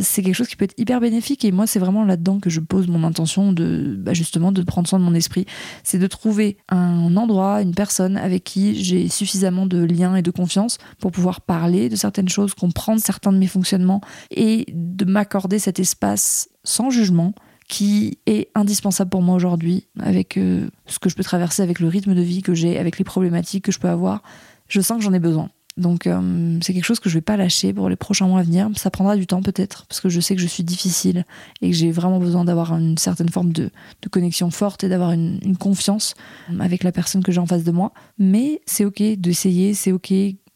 c'est 0.00 0.22
quelque 0.22 0.34
chose 0.34 0.48
qui 0.48 0.56
peut 0.56 0.64
être 0.64 0.78
hyper 0.78 1.00
bénéfique. 1.00 1.44
Et 1.44 1.52
moi, 1.52 1.66
c'est 1.66 1.78
vraiment 1.78 2.04
là-dedans 2.04 2.38
que 2.38 2.50
je 2.50 2.60
pose 2.60 2.88
mon 2.88 3.04
intention 3.04 3.52
de 3.52 3.96
bah, 3.98 4.12
justement 4.12 4.52
de 4.52 4.62
prendre 4.62 4.88
soin 4.88 4.98
de 4.98 5.04
mon 5.04 5.14
esprit. 5.14 5.46
C'est 5.82 5.98
de 5.98 6.06
trouver 6.06 6.56
un 6.68 7.16
endroit, 7.16 7.62
une 7.62 7.74
personne 7.74 8.16
avec 8.16 8.44
qui 8.44 8.82
j'ai 8.82 9.08
suffisamment 9.08 9.66
de 9.66 9.82
liens 9.82 10.16
et 10.16 10.22
de 10.22 10.30
confiance 10.30 10.78
pour 10.98 11.10
pouvoir 11.10 11.40
parler 11.40 11.88
de 11.88 11.96
certaines 11.96 12.28
choses 12.28 12.41
comprendre 12.46 13.00
certains 13.00 13.32
de 13.32 13.38
mes 13.38 13.46
fonctionnements 13.46 14.00
et 14.30 14.66
de 14.72 15.04
m'accorder 15.04 15.58
cet 15.58 15.78
espace 15.78 16.48
sans 16.64 16.90
jugement 16.90 17.34
qui 17.68 18.18
est 18.26 18.50
indispensable 18.54 19.10
pour 19.10 19.22
moi 19.22 19.34
aujourd'hui 19.34 19.86
avec 19.98 20.36
euh, 20.36 20.68
ce 20.86 20.98
que 20.98 21.08
je 21.08 21.14
peux 21.14 21.24
traverser, 21.24 21.62
avec 21.62 21.80
le 21.80 21.88
rythme 21.88 22.14
de 22.14 22.20
vie 22.20 22.42
que 22.42 22.54
j'ai, 22.54 22.78
avec 22.78 22.98
les 22.98 23.04
problématiques 23.04 23.64
que 23.64 23.72
je 23.72 23.78
peux 23.78 23.88
avoir. 23.88 24.22
Je 24.68 24.80
sens 24.80 24.98
que 24.98 25.04
j'en 25.04 25.12
ai 25.12 25.18
besoin. 25.18 25.48
Donc 25.78 26.06
euh, 26.06 26.58
c'est 26.60 26.74
quelque 26.74 26.84
chose 26.84 27.00
que 27.00 27.08
je 27.08 27.14
vais 27.14 27.22
pas 27.22 27.38
lâcher 27.38 27.72
pour 27.72 27.88
les 27.88 27.96
prochains 27.96 28.26
mois 28.26 28.40
à 28.40 28.42
venir. 28.42 28.68
Ça 28.76 28.90
prendra 28.90 29.16
du 29.16 29.26
temps 29.26 29.42
peut-être 29.42 29.86
parce 29.86 30.00
que 30.00 30.10
je 30.10 30.20
sais 30.20 30.36
que 30.36 30.42
je 30.42 30.46
suis 30.46 30.64
difficile 30.64 31.24
et 31.62 31.70
que 31.70 31.76
j'ai 31.76 31.90
vraiment 31.90 32.18
besoin 32.18 32.44
d'avoir 32.44 32.76
une 32.76 32.98
certaine 32.98 33.30
forme 33.30 33.52
de, 33.52 33.70
connexion 34.10 34.50
forte 34.50 34.84
et 34.84 34.90
d'avoir 34.90 35.12
une, 35.12 35.38
une, 35.42 35.56
confiance 35.56 36.14
avec 36.60 36.84
la 36.84 36.92
personne 36.92 37.22
que 37.22 37.32
j'ai 37.32 37.40
en 37.40 37.46
face 37.46 37.64
de 37.64 37.72
moi. 37.72 37.92
Mais 38.18 38.60
c'est 38.66 38.84
ok 38.84 39.02
d'essayer, 39.16 39.72
c'est 39.72 39.92
ok 39.92 40.12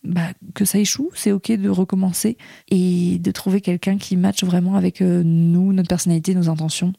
bah, 0.07 0.29
que 0.55 0.65
ça 0.65 0.79
échoue, 0.79 1.11
c'est 1.15 1.33
ok 1.33 1.53
de 1.53 1.69
recommencer 1.69 2.37
et 2.69 3.19
de 3.19 3.31
trouver 3.31 3.61
quelqu'un 3.61 3.99
qui 3.99 4.17
matche 4.17 4.45
vraiment 4.45 4.77
avec 4.77 5.03
euh, 5.03 5.23
nous, 5.25 5.73
notre 5.73 5.89
personnalité, 5.89 6.35
nos 6.35 6.49
intentions. 6.49 6.93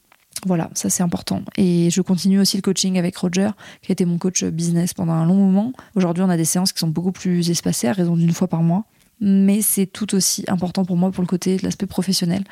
Voilà, 0.45 0.69
ça 0.73 0.89
c'est 0.89 1.03
important. 1.03 1.41
Et 1.57 1.89
je 1.89 2.01
continue 2.01 2.39
aussi 2.39 2.57
le 2.57 2.61
coaching 2.61 2.99
avec 2.99 3.17
Roger, 3.17 3.49
qui 3.81 3.91
a 3.91 3.93
été 3.93 4.05
mon 4.05 4.17
coach 4.17 4.43
business 4.43 4.93
pendant 4.93 5.13
un 5.13 5.25
long 5.25 5.35
moment. 5.35 5.73
Aujourd'hui, 5.95 6.23
on 6.23 6.29
a 6.29 6.37
des 6.37 6.45
séances 6.45 6.73
qui 6.73 6.79
sont 6.79 6.89
beaucoup 6.89 7.11
plus 7.11 7.49
espacées, 7.49 7.87
à 7.87 7.93
raison 7.93 8.15
d'une 8.15 8.33
fois 8.33 8.47
par 8.47 8.61
mois. 8.61 8.85
Mais 9.19 9.63
c'est 9.63 9.87
tout 9.87 10.13
aussi 10.13 10.43
important 10.47 10.85
pour 10.85 10.95
moi 10.95 11.09
pour 11.09 11.23
le 11.23 11.27
côté 11.27 11.57
de 11.57 11.63
l'aspect 11.63 11.87
professionnel. 11.87 12.43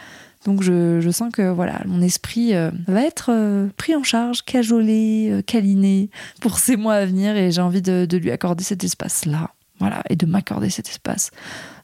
Donc 0.45 0.63
je, 0.63 1.09
sens 1.12 1.31
que 1.31 1.51
voilà, 1.51 1.81
mon 1.85 2.01
esprit 2.01 2.55
euh, 2.55 2.71
va 2.88 3.03
être 3.03 3.29
euh, 3.31 3.67
pris 3.77 3.95
en 3.95 4.01
charge, 4.01 4.41
cajolé, 4.43 5.43
câliné 5.45 6.09
pour 6.41 6.57
ces 6.57 6.75
mois 6.75 6.95
à 6.95 7.05
venir 7.05 7.38
et 7.38 7.51
j'ai 7.51 7.62
envie 7.62 7.83
de 7.83 8.17
lui 8.17 8.31
accorder 8.31 8.63
cet 8.63 8.83
espace-là. 8.83 9.51
Voilà, 9.79 10.03
et 10.10 10.15
de 10.15 10.25
m'accorder 10.25 10.70
cet 10.70 10.89
espace. 10.89 11.32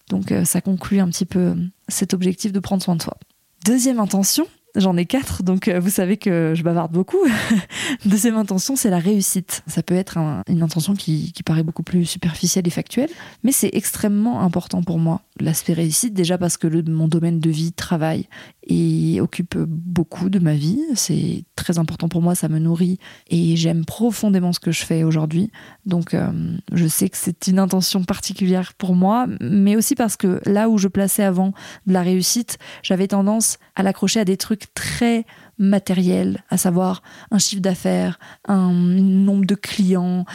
Donc 0.09 0.31
euh, 0.31 0.45
ça 0.45 0.61
conclut 0.61 0.99
un 0.99 1.07
petit 1.09 1.25
peu 1.25 1.39
euh, 1.39 1.55
cet 1.87 2.13
objectif 2.13 2.51
de 2.51 2.59
prendre 2.59 2.83
soin 2.83 2.95
de 2.95 3.01
soi. 3.01 3.17
Deuxième 3.65 3.99
intention, 3.99 4.45
J'en 4.75 4.95
ai 4.95 5.05
quatre, 5.05 5.43
donc 5.43 5.67
euh, 5.67 5.81
vous 5.81 5.89
savez 5.89 6.15
que 6.15 6.53
je 6.55 6.63
bavarde 6.63 6.93
beaucoup. 6.93 7.19
Deuxième 8.05 8.37
intention, 8.37 8.77
c'est 8.77 8.89
la 8.89 8.99
réussite. 8.99 9.63
Ça 9.67 9.83
peut 9.83 9.95
être 9.95 10.17
une 10.47 10.63
intention 10.63 10.95
qui, 10.95 11.33
paraît 11.45 11.63
beaucoup 11.63 11.83
plus 11.83 12.05
superficielle 12.05 12.65
et 12.67 12.71
factuelle, 12.71 13.09
mais 13.43 13.51
c'est 13.51 13.71
extrêmement 13.73 14.41
important 14.41 14.81
pour 14.81 14.97
moi. 14.97 15.21
L'aspect 15.39 15.73
réussite, 15.73 16.13
déjà 16.13 16.37
parce 16.37 16.55
que 16.55 16.67
mon 16.89 17.09
domaine 17.09 17.39
de 17.39 17.49
vie, 17.49 17.73
travail, 17.73 18.27
et 18.71 19.19
occupe 19.19 19.57
beaucoup 19.57 20.29
de 20.29 20.39
ma 20.39 20.53
vie. 20.53 20.81
C'est 20.95 21.43
très 21.55 21.77
important 21.77 22.07
pour 22.07 22.21
moi, 22.21 22.35
ça 22.35 22.47
me 22.47 22.59
nourrit 22.59 22.99
et 23.29 23.55
j'aime 23.55 23.85
profondément 23.85 24.53
ce 24.53 24.59
que 24.59 24.71
je 24.71 24.85
fais 24.85 25.03
aujourd'hui. 25.03 25.51
Donc 25.85 26.13
euh, 26.13 26.31
je 26.71 26.87
sais 26.87 27.09
que 27.09 27.17
c'est 27.17 27.47
une 27.47 27.59
intention 27.59 28.03
particulière 28.03 28.73
pour 28.73 28.95
moi, 28.95 29.27
mais 29.41 29.75
aussi 29.75 29.95
parce 29.95 30.15
que 30.15 30.41
là 30.45 30.69
où 30.69 30.77
je 30.77 30.87
plaçais 30.87 31.23
avant 31.23 31.53
de 31.85 31.93
la 31.93 32.01
réussite, 32.01 32.57
j'avais 32.83 33.07
tendance 33.07 33.57
à 33.75 33.83
l'accrocher 33.83 34.21
à 34.21 34.25
des 34.25 34.37
trucs 34.37 34.73
très 34.73 35.25
matériels, 35.57 36.43
à 36.49 36.57
savoir 36.57 37.03
un 37.29 37.37
chiffre 37.37 37.61
d'affaires, 37.61 38.19
un 38.47 38.71
nombre 38.71 39.45
de 39.45 39.55
clients. 39.55 40.25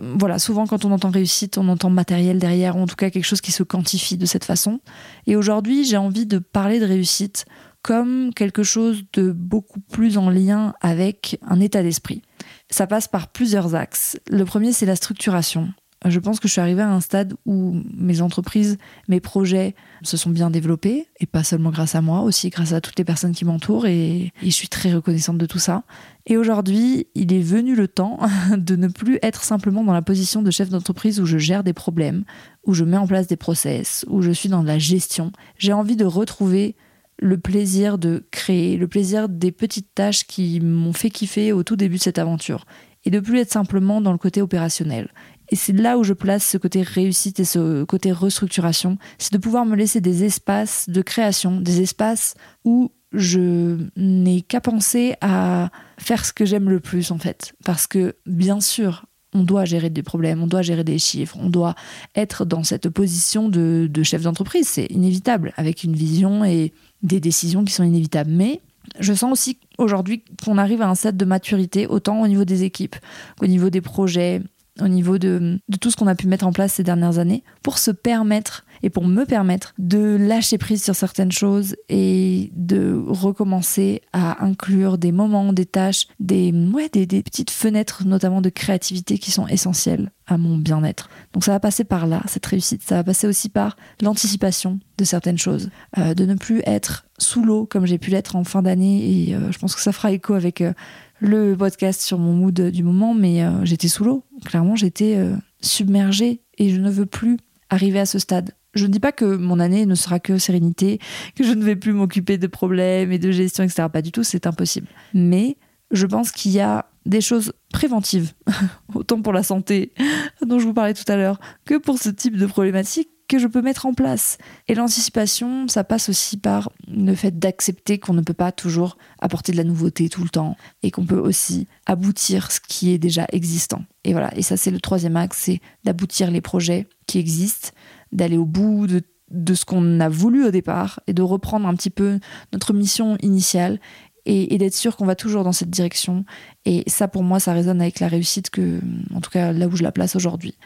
Voilà, 0.00 0.38
souvent 0.38 0.66
quand 0.66 0.84
on 0.84 0.92
entend 0.92 1.10
réussite, 1.10 1.58
on 1.58 1.68
entend 1.68 1.90
matériel 1.90 2.38
derrière, 2.38 2.76
ou 2.76 2.80
en 2.80 2.86
tout 2.86 2.96
cas 2.96 3.10
quelque 3.10 3.24
chose 3.24 3.40
qui 3.40 3.52
se 3.52 3.62
quantifie 3.62 4.16
de 4.16 4.26
cette 4.26 4.44
façon. 4.44 4.80
Et 5.26 5.36
aujourd'hui, 5.36 5.84
j'ai 5.84 5.96
envie 5.96 6.26
de 6.26 6.38
parler 6.38 6.80
de 6.80 6.86
réussite 6.86 7.46
comme 7.84 8.32
quelque 8.32 8.62
chose 8.62 9.04
de 9.12 9.30
beaucoup 9.30 9.78
plus 9.78 10.16
en 10.16 10.30
lien 10.30 10.72
avec 10.80 11.38
un 11.46 11.60
état 11.60 11.82
d'esprit. 11.82 12.22
Ça 12.70 12.86
passe 12.86 13.08
par 13.08 13.28
plusieurs 13.28 13.74
axes. 13.74 14.18
Le 14.30 14.46
premier, 14.46 14.72
c'est 14.72 14.86
la 14.86 14.96
structuration. 14.96 15.68
Je 16.06 16.18
pense 16.18 16.40
que 16.40 16.48
je 16.48 16.52
suis 16.52 16.60
arrivée 16.62 16.82
à 16.82 16.90
un 16.90 17.00
stade 17.00 17.34
où 17.44 17.76
mes 17.94 18.22
entreprises, 18.22 18.78
mes 19.08 19.20
projets 19.20 19.74
se 20.02 20.16
sont 20.16 20.30
bien 20.30 20.50
développés, 20.50 21.08
et 21.20 21.26
pas 21.26 21.44
seulement 21.44 21.70
grâce 21.70 21.94
à 21.94 22.00
moi, 22.00 22.20
aussi 22.20 22.48
grâce 22.48 22.72
à 22.72 22.80
toutes 22.80 22.98
les 22.98 23.04
personnes 23.04 23.32
qui 23.32 23.44
m'entourent, 23.44 23.86
et, 23.86 24.32
je 24.42 24.50
suis 24.50 24.68
très 24.68 24.94
reconnaissante 24.94 25.38
de 25.38 25.46
tout 25.46 25.58
ça. 25.58 25.84
Et 26.26 26.38
aujourd'hui, 26.38 27.06
il 27.14 27.34
est 27.34 27.40
venu 27.40 27.74
le 27.74 27.88
temps 27.88 28.18
de 28.56 28.76
ne 28.76 28.88
plus 28.88 29.18
être 29.22 29.44
simplement 29.44 29.84
dans 29.84 29.94
la 29.94 30.02
position 30.02 30.40
de 30.40 30.50
chef 30.50 30.70
d'entreprise 30.70 31.20
où 31.20 31.26
je 31.26 31.36
gère 31.38 31.64
des 31.64 31.74
problèmes, 31.74 32.24
où 32.66 32.72
je 32.72 32.84
mets 32.84 32.96
en 32.96 33.06
place 33.06 33.26
des 33.26 33.36
process, 33.36 34.06
où 34.08 34.22
je 34.22 34.30
suis 34.30 34.48
dans 34.48 34.62
la 34.62 34.78
gestion. 34.78 35.32
J'ai 35.58 35.74
envie 35.74 35.96
de 35.96 36.06
retrouver 36.06 36.76
le 37.24 37.38
plaisir 37.38 37.96
de 37.96 38.26
créer, 38.30 38.76
le 38.76 38.86
plaisir 38.86 39.30
des 39.30 39.50
petites 39.50 39.94
tâches 39.94 40.26
qui 40.26 40.60
m'ont 40.60 40.92
fait 40.92 41.08
kiffer 41.08 41.52
au 41.52 41.62
tout 41.62 41.74
début 41.74 41.96
de 41.96 42.02
cette 42.02 42.18
aventure, 42.18 42.66
et 43.06 43.10
de 43.10 43.18
plus 43.18 43.38
être 43.38 43.50
simplement 43.50 44.02
dans 44.02 44.12
le 44.12 44.18
côté 44.18 44.42
opérationnel. 44.42 45.10
Et 45.48 45.56
c'est 45.56 45.72
là 45.72 45.96
où 45.96 46.04
je 46.04 46.12
place 46.12 46.44
ce 46.46 46.58
côté 46.58 46.82
réussite 46.82 47.40
et 47.40 47.44
ce 47.44 47.84
côté 47.84 48.12
restructuration, 48.12 48.98
c'est 49.16 49.32
de 49.32 49.38
pouvoir 49.38 49.64
me 49.64 49.74
laisser 49.74 50.02
des 50.02 50.24
espaces 50.24 50.86
de 50.90 51.00
création, 51.00 51.62
des 51.62 51.80
espaces 51.80 52.34
où 52.62 52.92
je 53.12 53.78
n'ai 53.96 54.42
qu'à 54.42 54.60
penser 54.60 55.14
à 55.22 55.70
faire 55.98 56.26
ce 56.26 56.34
que 56.34 56.44
j'aime 56.44 56.68
le 56.68 56.80
plus 56.80 57.10
en 57.10 57.18
fait. 57.18 57.54
Parce 57.64 57.86
que 57.86 58.16
bien 58.26 58.60
sûr, 58.60 59.06
on 59.34 59.42
doit 59.42 59.64
gérer 59.64 59.90
des 59.90 60.02
problèmes, 60.02 60.42
on 60.42 60.46
doit 60.46 60.62
gérer 60.62 60.84
des 60.84 60.98
chiffres, 60.98 61.36
on 61.40 61.50
doit 61.50 61.74
être 62.14 62.44
dans 62.44 62.62
cette 62.62 62.88
position 62.88 63.48
de, 63.48 63.90
chef 64.02 64.22
d'entreprise. 64.22 64.68
C'est 64.68 64.86
inévitable, 64.86 65.52
avec 65.56 65.84
une 65.84 65.94
vision 65.94 66.44
et 66.44 66.72
des 67.02 67.20
décisions 67.20 67.64
qui 67.64 67.72
sont 67.72 67.84
inévitables. 67.84 68.30
Mais 68.30 68.60
je 69.00 69.12
sens 69.12 69.32
aussi 69.32 69.58
aujourd'hui 69.78 70.22
qu'on 70.44 70.58
arrive 70.58 70.82
à 70.82 70.88
un 70.88 70.94
stade 70.94 71.16
de 71.16 71.24
maturité, 71.24 71.86
autant 71.86 72.22
au 72.22 72.28
niveau 72.28 72.44
des 72.44 72.62
équipes 72.62 72.96
qu'au 73.38 73.46
niveau 73.46 73.70
des 73.70 73.80
projets, 73.80 74.40
au 74.80 74.88
niveau 74.88 75.18
de, 75.18 75.58
de 75.68 75.76
tout 75.76 75.90
ce 75.90 75.96
qu'on 75.96 76.06
a 76.06 76.14
pu 76.14 76.26
mettre 76.26 76.46
en 76.46 76.52
place 76.52 76.74
ces 76.74 76.84
dernières 76.84 77.18
années, 77.18 77.42
pour 77.62 77.78
se 77.78 77.90
permettre 77.90 78.64
et 78.84 78.90
pour 78.90 79.06
me 79.06 79.24
permettre 79.24 79.72
de 79.78 80.18
lâcher 80.20 80.58
prise 80.58 80.84
sur 80.84 80.94
certaines 80.94 81.32
choses 81.32 81.74
et 81.88 82.52
de 82.54 83.02
recommencer 83.08 84.02
à 84.12 84.44
inclure 84.44 84.98
des 84.98 85.10
moments, 85.10 85.54
des 85.54 85.64
tâches, 85.64 86.06
des, 86.20 86.52
ouais, 86.52 86.90
des, 86.90 87.22
petites 87.22 87.50
fenêtres 87.50 88.04
notamment 88.04 88.42
de 88.42 88.50
créativité 88.50 89.16
qui 89.16 89.30
sont 89.30 89.46
essentielles 89.46 90.12
à 90.26 90.36
mon 90.36 90.58
bien-être. 90.58 91.08
Donc 91.32 91.44
ça 91.44 91.52
va 91.52 91.60
passer 91.60 91.84
par 91.84 92.06
là, 92.06 92.22
cette 92.26 92.44
réussite. 92.44 92.82
Ça 92.82 92.96
va 92.96 93.04
passer 93.04 93.26
aussi 93.26 93.48
par 93.48 93.78
l'anticipation 94.02 94.78
de 94.98 95.04
certaines 95.04 95.38
choses, 95.38 95.70
euh, 95.96 96.12
de 96.12 96.26
ne 96.26 96.34
plus 96.34 96.60
être 96.66 97.06
sous 97.18 97.42
l'eau 97.42 97.64
comme 97.64 97.86
j'ai 97.86 97.98
pu 97.98 98.10
l'être 98.10 98.36
en 98.36 98.44
fin 98.44 98.60
d'année 98.60 99.28
et 99.28 99.34
euh, 99.34 99.50
je 99.50 99.58
pense 99.58 99.74
que 99.74 99.80
ça 99.80 99.92
fera 99.92 100.12
écho 100.12 100.34
avec 100.34 100.60
euh, 100.60 100.74
le 101.20 101.56
podcast 101.56 102.02
sur 102.02 102.18
mon 102.18 102.34
mood 102.34 102.60
du 102.60 102.82
moment, 102.82 103.14
mais 103.14 103.42
j'étais 103.62 103.88
sous 103.88 104.04
l'eau. 104.04 104.24
Clairement, 104.44 104.76
j'étais 104.76 105.16
submergée 105.62 106.42
et 106.58 106.68
je 106.68 106.78
ne 106.78 106.90
veux 106.90 107.06
plus 107.06 107.38
arriver 107.70 108.00
à 108.00 108.04
ce 108.04 108.18
stade 108.18 108.52
je 108.74 108.86
ne 108.86 108.92
dis 108.92 109.00
pas 109.00 109.12
que 109.12 109.24
mon 109.24 109.60
année 109.60 109.86
ne 109.86 109.94
sera 109.94 110.20
que 110.20 110.38
sérénité, 110.38 110.98
que 111.34 111.44
je 111.44 111.52
ne 111.52 111.64
vais 111.64 111.76
plus 111.76 111.92
m'occuper 111.92 112.38
de 112.38 112.46
problèmes 112.46 113.12
et 113.12 113.18
de 113.18 113.30
gestion, 113.30 113.64
etc. 113.64 113.88
Pas 113.92 114.02
du 114.02 114.12
tout, 114.12 114.22
c'est 114.22 114.46
impossible. 114.46 114.88
Mais 115.12 115.56
je 115.90 116.06
pense 116.06 116.32
qu'il 116.32 116.52
y 116.52 116.60
a 116.60 116.86
des 117.06 117.20
choses 117.20 117.52
préventives, 117.72 118.32
autant 118.94 119.20
pour 119.20 119.32
la 119.32 119.42
santé 119.42 119.92
dont 120.46 120.58
je 120.58 120.64
vous 120.64 120.74
parlais 120.74 120.94
tout 120.94 121.10
à 121.10 121.16
l'heure, 121.16 121.38
que 121.64 121.76
pour 121.76 121.98
ce 121.98 122.08
type 122.08 122.36
de 122.36 122.46
problématique 122.46 123.08
que 123.28 123.38
je 123.38 123.46
peux 123.46 123.62
mettre 123.62 123.86
en 123.86 123.94
place. 123.94 124.38
Et 124.68 124.74
l'anticipation, 124.74 125.66
ça 125.68 125.84
passe 125.84 126.08
aussi 126.08 126.36
par 126.36 126.70
le 126.88 127.14
fait 127.14 127.38
d'accepter 127.38 127.98
qu'on 127.98 128.12
ne 128.12 128.20
peut 128.20 128.34
pas 128.34 128.52
toujours 128.52 128.98
apporter 129.18 129.52
de 129.52 129.56
la 129.56 129.64
nouveauté 129.64 130.08
tout 130.08 130.22
le 130.22 130.28
temps 130.28 130.56
et 130.82 130.90
qu'on 130.90 131.06
peut 131.06 131.18
aussi 131.18 131.66
aboutir 131.86 132.52
ce 132.52 132.60
qui 132.60 132.92
est 132.92 132.98
déjà 132.98 133.26
existant. 133.32 133.84
Et 134.04 134.12
voilà, 134.12 134.36
et 134.36 134.42
ça 134.42 134.56
c'est 134.56 134.70
le 134.70 134.80
troisième 134.80 135.16
axe, 135.16 135.38
c'est 135.38 135.60
d'aboutir 135.84 136.30
les 136.30 136.40
projets 136.40 136.86
qui 137.06 137.18
existent 137.18 137.70
d'aller 138.14 138.38
au 138.38 138.46
bout 138.46 138.86
de 139.30 139.54
ce 139.54 139.64
qu'on 139.64 140.00
a 140.00 140.08
voulu 140.08 140.46
au 140.46 140.50
départ 140.50 141.00
et 141.06 141.12
de 141.12 141.22
reprendre 141.22 141.66
un 141.68 141.74
petit 141.74 141.90
peu 141.90 142.18
notre 142.52 142.72
mission 142.72 143.18
initiale 143.20 143.78
et, 144.26 144.58
d'être 144.58 144.74
sûr 144.74 144.96
qu'on 144.96 145.04
va 145.04 145.14
toujours 145.14 145.44
dans 145.44 145.52
cette 145.52 145.70
direction. 145.70 146.24
Et 146.64 146.82
ça, 146.86 147.08
pour 147.08 147.22
moi, 147.22 147.40
ça 147.40 147.52
résonne 147.52 147.80
avec 147.80 148.00
la 148.00 148.08
réussite 148.08 148.50
que, 148.50 148.80
en 149.14 149.20
tout 149.20 149.30
cas, 149.30 149.52
là 149.52 149.68
où 149.68 149.76
je 149.76 149.82
la 149.82 149.92
place 149.92 150.16
aujourd'hui. 150.16 150.56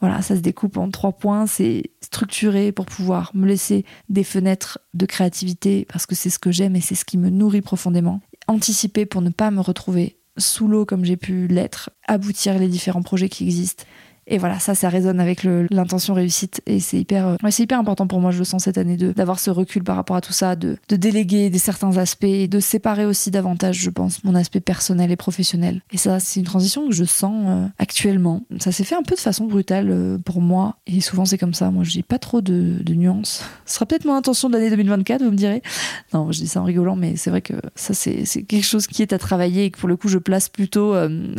Voilà, 0.00 0.20
ça 0.22 0.34
se 0.34 0.40
découpe 0.40 0.76
en 0.76 0.90
trois 0.90 1.12
points. 1.12 1.46
C'est 1.46 1.84
structuré 2.00 2.72
pour 2.72 2.86
pouvoir 2.86 3.30
me 3.34 3.46
laisser 3.46 3.84
des 4.08 4.24
fenêtres 4.24 4.78
de 4.92 5.06
créativité 5.06 5.86
parce 5.90 6.06
que 6.06 6.14
c'est 6.14 6.30
ce 6.30 6.38
que 6.38 6.50
j'aime 6.50 6.76
et 6.76 6.80
c'est 6.80 6.96
ce 6.96 7.04
qui 7.04 7.18
me 7.18 7.30
nourrit 7.30 7.62
profondément. 7.62 8.20
Anticiper 8.48 9.06
pour 9.06 9.22
ne 9.22 9.30
pas 9.30 9.50
me 9.50 9.60
retrouver 9.60 10.18
sous 10.36 10.66
l'eau 10.66 10.84
comme 10.84 11.04
j'ai 11.04 11.16
pu 11.16 11.46
l'être, 11.46 11.90
aboutir 12.08 12.58
les 12.58 12.68
différents 12.68 13.02
projets 13.02 13.28
qui 13.28 13.44
existent 13.44 13.84
et 14.26 14.38
voilà, 14.38 14.58
ça, 14.58 14.74
ça 14.74 14.88
résonne 14.88 15.20
avec 15.20 15.42
l'intention 15.44 16.14
réussite. 16.14 16.62
Et 16.66 16.80
c'est 16.80 16.98
hyper, 16.98 17.28
euh, 17.28 17.50
hyper 17.58 17.78
important 17.78 18.06
pour 18.06 18.20
moi, 18.20 18.30
je 18.30 18.38
le 18.38 18.44
sens 18.44 18.64
cette 18.64 18.78
année, 18.78 18.96
d'avoir 18.96 19.38
ce 19.38 19.50
recul 19.50 19.84
par 19.84 19.96
rapport 19.96 20.16
à 20.16 20.20
tout 20.20 20.32
ça, 20.32 20.56
de, 20.56 20.78
de 20.88 20.96
déléguer 20.96 21.50
des 21.50 21.58
certains 21.58 21.96
aspects 21.98 22.24
et 22.24 22.48
de 22.48 22.60
séparer 22.60 23.04
aussi 23.04 23.30
davantage, 23.30 23.78
je 23.78 23.90
pense, 23.90 24.24
mon 24.24 24.34
aspect 24.34 24.60
personnel 24.60 25.10
et 25.10 25.16
professionnel. 25.16 25.82
Et 25.92 25.98
ça, 25.98 26.20
c'est 26.20 26.40
une 26.40 26.46
transition 26.46 26.88
que 26.88 26.94
je 26.94 27.04
sens 27.04 27.44
euh, 27.46 27.66
actuellement. 27.78 28.42
Ça 28.58 28.72
s'est 28.72 28.84
fait 28.84 28.94
un 28.94 29.02
peu 29.02 29.14
de 29.14 29.20
façon 29.20 29.46
brutale 29.46 29.90
euh, 29.90 30.18
pour 30.18 30.40
moi. 30.40 30.76
Et 30.86 31.00
souvent, 31.00 31.24
c'est 31.24 31.38
comme 31.38 31.54
ça. 31.54 31.70
Moi, 31.70 31.84
je 31.84 31.96
n'ai 31.96 32.02
pas 32.02 32.18
trop 32.18 32.40
de, 32.40 32.78
de 32.80 32.94
nuances. 32.94 33.44
Ce 33.66 33.74
sera 33.74 33.86
peut-être 33.86 34.04
mon 34.04 34.14
intention 34.14 34.48
de 34.48 34.54
l'année 34.54 34.70
2024, 34.70 35.22
vous 35.22 35.30
me 35.30 35.36
direz. 35.36 35.62
Non, 36.12 36.32
je 36.32 36.38
dis 36.38 36.48
ça 36.48 36.60
en 36.60 36.64
rigolant, 36.64 36.96
mais 36.96 37.16
c'est 37.16 37.30
vrai 37.30 37.42
que 37.42 37.54
ça, 37.74 37.92
c'est 37.94 38.24
quelque 38.42 38.64
chose 38.64 38.86
qui 38.86 39.02
est 39.02 39.12
à 39.12 39.18
travailler 39.18 39.64
et 39.64 39.70
que 39.70 39.78
pour 39.78 39.88
le 39.88 39.96
coup, 39.96 40.08
je 40.08 40.18
place 40.18 40.48
plutôt 40.48 40.94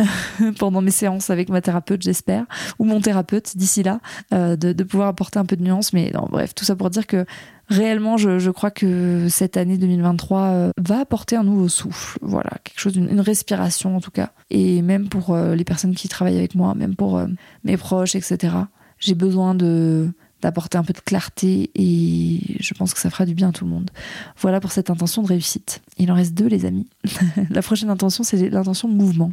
pendant 0.59 0.81
mes 0.81 0.91
séances 0.91 1.29
avec 1.29 1.49
ma 1.49 1.61
thérapeute, 1.61 2.01
j'espère 2.01 2.45
ou 2.79 2.85
mon 2.85 3.01
thérapeute 3.01 3.57
d'ici 3.57 3.83
là, 3.83 3.99
euh, 4.33 4.55
de, 4.55 4.83
pouvoir 4.83 5.07
apporter 5.09 5.39
un 5.39 5.45
peu 5.45 5.55
de 5.55 5.63
nuance. 5.63 5.93
Mais 5.93 6.11
non, 6.13 6.27
bref, 6.29 6.55
tout 6.55 6.65
ça 6.65 6.75
pour 6.75 6.89
dire 6.89 7.07
que 7.07 7.25
réellement, 7.69 8.17
je, 8.17 8.49
crois 8.51 8.71
que 8.71 9.27
cette 9.29 9.57
année 9.57 9.77
2023 9.77 10.41
euh, 10.41 10.69
va 10.77 10.99
apporter 10.99 11.35
un 11.35 11.43
nouveau 11.43 11.67
souffle. 11.67 12.19
Voilà, 12.21 12.51
quelque 12.63 12.79
chose, 12.79 12.95
une, 12.95 13.19
respiration 13.19 13.95
en 13.95 14.01
tout 14.01 14.11
cas. 14.11 14.31
Et 14.49 14.81
même 14.81 15.09
pour 15.09 15.33
euh, 15.33 15.55
les 15.55 15.63
personnes 15.63 15.95
qui 15.95 16.07
travaillent 16.07 16.37
avec 16.37 16.55
moi, 16.55 16.75
même 16.75 16.95
pour 16.95 17.21
mes 17.63 17.77
proches, 17.77 18.15
etc. 18.15 18.53
J'ai 18.99 19.15
besoin 19.15 19.55
de 19.55 20.11
d'apporter 20.45 20.77
un 20.77 20.83
peu 20.83 20.93
de 20.93 20.99
clarté 20.99 21.71
et 21.73 22.57
je 22.59 22.73
pense 22.75 22.93
que 22.93 22.99
ça 22.99 23.09
fera 23.09 23.25
du 23.25 23.33
bien 23.33 23.49
à 23.49 23.51
tout 23.51 23.65
le 23.65 23.71
monde. 23.71 23.89
Voilà 24.37 24.59
pour 24.59 24.71
cette 24.71 24.91
intention 24.91 25.23
de 25.23 25.27
réussite. 25.27 25.81
Il 25.97 26.11
en 26.11 26.13
reste 26.13 26.35
deux 26.35 26.45
les 26.45 26.65
amis. 26.65 26.87
la 27.49 27.63
prochaine 27.63 27.89
intention 27.89 28.23
c'est 28.23 28.51
l'intention 28.51 28.87
mouvement, 28.87 29.31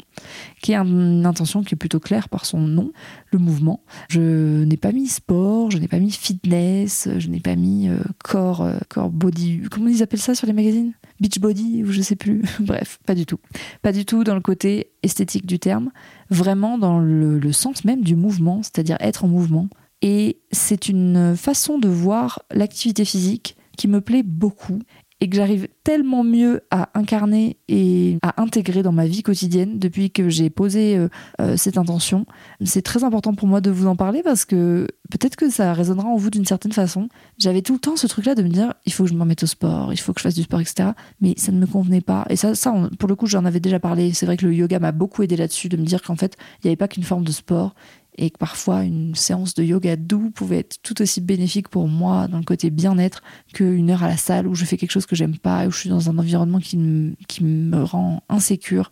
qui 0.63 0.73
est 0.73 0.77
une 0.77 1.27
intention 1.27 1.63
qui 1.63 1.75
est 1.75 1.77
plutôt 1.77 2.01
claire 2.01 2.31
par 2.31 2.47
son 2.47 2.61
nom, 2.61 2.93
le 3.31 3.39
mouvement. 3.39 3.83
Je 4.09 4.65
n'ai 4.65 4.79
pas 4.79 4.93
mis 4.93 5.07
sport, 5.07 5.71
je 5.71 5.77
n'ai 5.77 5.87
pas 5.87 5.99
mis 5.99 6.11
fitness, 6.11 7.11
je 7.19 7.29
n'ai 7.29 7.41
pas 7.41 7.57
mis 7.57 7.91
euh, 7.91 7.99
corps, 8.25 8.63
euh, 8.63 8.79
corps 8.89 9.11
body, 9.11 9.65
comment 9.71 9.89
ils 9.89 10.03
appellent 10.03 10.19
ça 10.19 10.35
sur 10.35 10.47
les 10.47 10.55
magazines? 10.55 10.95
Beach 11.21 11.41
body 11.41 11.85
ou 11.85 11.93
je 11.93 12.01
sais 12.01 12.17
plus. 12.17 12.41
Bref, 12.61 13.01
pas 13.05 13.15
du 13.15 13.27
tout. 13.27 13.39
Pas 13.83 13.93
du 13.93 14.07
tout 14.07 14.25
dans 14.25 14.35
le 14.35 14.41
côté 14.41 14.93
esthétique 15.03 15.45
du 15.45 15.59
terme, 15.59 15.91
vraiment 16.31 16.79
dans 16.79 17.01
le 17.01 17.53
sens 17.53 17.85
même 17.85 18.01
du 18.01 18.17
mouvement, 18.17 18.63
c'est-à-dire 18.63 18.97
être 19.01 19.27
en 19.27 19.29
mouvement, 19.29 19.69
et 20.03 20.41
c'est 20.51 20.89
une 20.89 21.37
façon 21.37 21.79
de 21.79 21.89
voir 21.89 22.43
l'activité 22.53 23.05
physique 23.05 23.57
qui 23.77 23.89
me 23.89 24.01
plaît 24.01 24.25
beaucoup 24.25 24.81
et 25.23 25.29
que 25.29 25.37
j'arrive 25.37 25.69
tellement 25.85 26.25
mieux 26.25 26.63
à 26.73 26.89
incarner 26.95 27.57
et 27.69 28.19
à 28.23 28.43
intégrer 28.43 28.83
dans 28.83 28.91
ma 28.91 29.07
vie 29.07 29.23
quotidienne 29.23 29.79
depuis 29.79 30.11
que 30.11 30.29
j'ai 30.29 30.51
posé 30.51 30.97
euh, 30.97 31.09
euh, 31.41 31.57
cette 31.57 31.79
intention. 31.79 32.27
C'est 32.65 32.83
très 32.83 33.05
important 33.05 33.33
pour 33.33 33.47
moi 33.47 33.61
de 33.61 33.71
vous 33.71 33.87
en 33.87 33.95
parler 33.95 34.25
parce 34.25 34.45
que 34.45 34.89
peut-être 35.11 35.37
que 35.37 35.49
ça 35.49 35.75
résonnera 35.75 36.09
en 36.09 36.17
vous 36.17 36.29
d'une 36.29 36.45
certaine 36.45 36.73
façon. 36.73 37.09
J'avais 37.39 37.63
tout 37.63 37.75
le 37.75 37.79
temps 37.79 37.95
ce 37.95 38.09
truc-là 38.09 38.35
de 38.35 38.43
me 38.43 38.49
dire 38.49 38.75
il 38.85 38.93
faut 38.93 39.05
que 39.05 39.11
je 39.11 39.15
m'en 39.15 39.25
mette 39.25 39.45
au 39.45 39.47
sport, 39.47 39.93
il 39.93 39.97
faut 40.01 40.13
que 40.13 40.19
je 40.19 40.25
fasse 40.25 40.35
du 40.35 40.43
sport, 40.43 40.61
etc. 40.61 40.91
Mais 41.21 41.35
ça 41.37 41.53
ne 41.53 41.61
me 41.61 41.67
convenait 41.67 42.01
pas. 42.01 42.27
Et 42.29 42.35
ça, 42.35 42.57
ça 42.57 42.75
pour 42.99 43.09
le 43.09 43.15
coup, 43.15 43.29
j'en 43.29 43.45
avais 43.45 43.61
déjà 43.61 43.79
parlé. 43.79 44.13
C'est 44.15 44.27
vrai 44.27 44.37
que 44.37 44.45
le 44.45 44.53
yoga 44.53 44.81
m'a 44.81 44.91
beaucoup 44.91 45.23
aidé 45.23 45.37
là-dessus, 45.37 45.69
de 45.69 45.77
me 45.77 45.85
dire 45.85 46.03
qu'en 46.03 46.17
fait, 46.17 46.37
il 46.59 46.67
n'y 46.67 46.71
avait 46.71 46.77
pas 46.77 46.89
qu'une 46.89 47.05
forme 47.05 47.23
de 47.23 47.31
sport 47.31 47.77
et 48.17 48.31
que 48.31 48.39
parfois 48.39 48.85
une 48.85 49.15
séance 49.15 49.55
de 49.55 49.63
yoga 49.63 49.97
doux 49.97 50.31
pouvait 50.31 50.59
être 50.59 50.83
tout 50.83 51.01
aussi 51.01 51.21
bénéfique 51.21 51.69
pour 51.69 51.89
moi 51.89 52.29
dans 52.29 52.39
le 52.39 52.45
côté 52.45 52.71
bien-être 52.71 53.23
qu'une 53.55 53.91
heure 53.91 54.03
à 54.03 54.09
la 54.09 54.17
salle 54.17 54.47
où 54.47 54.55
je 54.55 54.65
fais 54.65 54.77
quelque 54.77 54.91
chose 54.91 55.07
que 55.07 55.17
j'aime 55.17 55.39
pas, 55.39 55.67
où 55.67 55.71
je 55.71 55.79
suis 55.79 55.89
dans 55.89 56.11
un 56.11 56.19
environnement 56.19 56.59
qui 56.59 56.77
me, 56.77 57.15
qui 57.27 57.43
me 57.43 57.83
rend 57.83 58.23
insécure. 58.29 58.91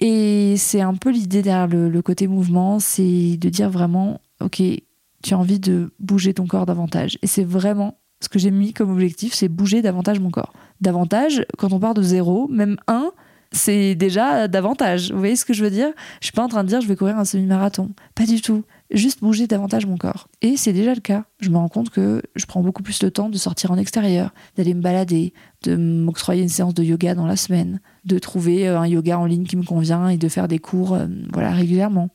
Et 0.00 0.56
c'est 0.56 0.80
un 0.80 0.94
peu 0.94 1.10
l'idée 1.10 1.42
derrière 1.42 1.66
le, 1.66 2.02
côté 2.02 2.26
mouvement, 2.26 2.78
c'est 2.78 3.36
de 3.36 3.48
dire 3.48 3.70
vraiment, 3.70 4.20
ok, 4.40 4.62
tu 5.22 5.34
as 5.34 5.38
envie 5.38 5.60
de 5.60 5.92
bouger 5.98 6.34
ton 6.34 6.46
corps 6.46 6.66
davantage. 6.66 7.18
Et 7.22 7.26
c'est 7.26 7.44
vraiment 7.44 7.98
ce 8.20 8.28
que 8.28 8.38
j'ai 8.38 8.50
mis 8.50 8.72
comme 8.72 8.90
objectif, 8.90 9.34
c'est 9.34 9.48
bouger 9.48 9.82
davantage 9.82 10.18
mon 10.20 10.30
corps. 10.30 10.52
Davantage, 10.80 11.44
quand 11.58 11.72
on 11.72 11.78
part 11.78 11.94
de 11.94 12.02
zéro, 12.02 12.48
même 12.48 12.76
un, 12.88 13.12
c'est 13.54 13.94
déjà 13.94 14.48
davantage. 14.48 15.12
Vous 15.12 15.18
voyez 15.18 15.36
ce 15.36 15.44
que 15.44 15.54
je 15.54 15.64
veux 15.64 15.70
dire? 15.70 15.88
Je 16.20 16.26
suis 16.26 16.32
pas 16.32 16.42
en 16.42 16.48
train 16.48 16.64
de 16.64 16.68
dire 16.68 16.80
je 16.80 16.88
vais 16.88 16.96
courir 16.96 17.16
un 17.18 17.24
semi-marathon. 17.24 17.90
Pas 18.14 18.26
du 18.26 18.40
tout. 18.40 18.64
Juste 18.90 19.20
bouger 19.20 19.46
davantage 19.46 19.86
mon 19.86 19.96
corps. 19.96 20.28
Et 20.42 20.56
c'est 20.56 20.72
déjà 20.72 20.94
le 20.94 21.00
cas. 21.00 21.24
Je 21.40 21.50
me 21.50 21.56
rends 21.56 21.68
compte 21.68 21.90
que 21.90 22.22
je 22.34 22.46
prends 22.46 22.62
beaucoup 22.62 22.82
plus 22.82 23.02
le 23.02 23.10
temps 23.10 23.28
de 23.28 23.36
sortir 23.36 23.70
en 23.70 23.78
extérieur, 23.78 24.34
d'aller 24.56 24.74
me 24.74 24.82
balader, 24.82 25.32
de 25.62 25.76
m'octroyer 25.76 26.42
une 26.42 26.48
séance 26.48 26.74
de 26.74 26.82
yoga 26.82 27.14
dans 27.14 27.26
la 27.26 27.36
semaine, 27.36 27.80
de 28.04 28.18
trouver 28.18 28.68
euh, 28.68 28.78
un 28.78 28.86
yoga 28.86 29.18
en 29.18 29.26
ligne 29.26 29.44
qui 29.44 29.56
me 29.56 29.64
convient 29.64 30.08
et 30.08 30.16
de 30.16 30.28
faire 30.28 30.48
des 30.48 30.58
cours 30.58 30.94
euh, 30.94 31.06
voilà, 31.32 31.52
régulièrement. 31.52 32.10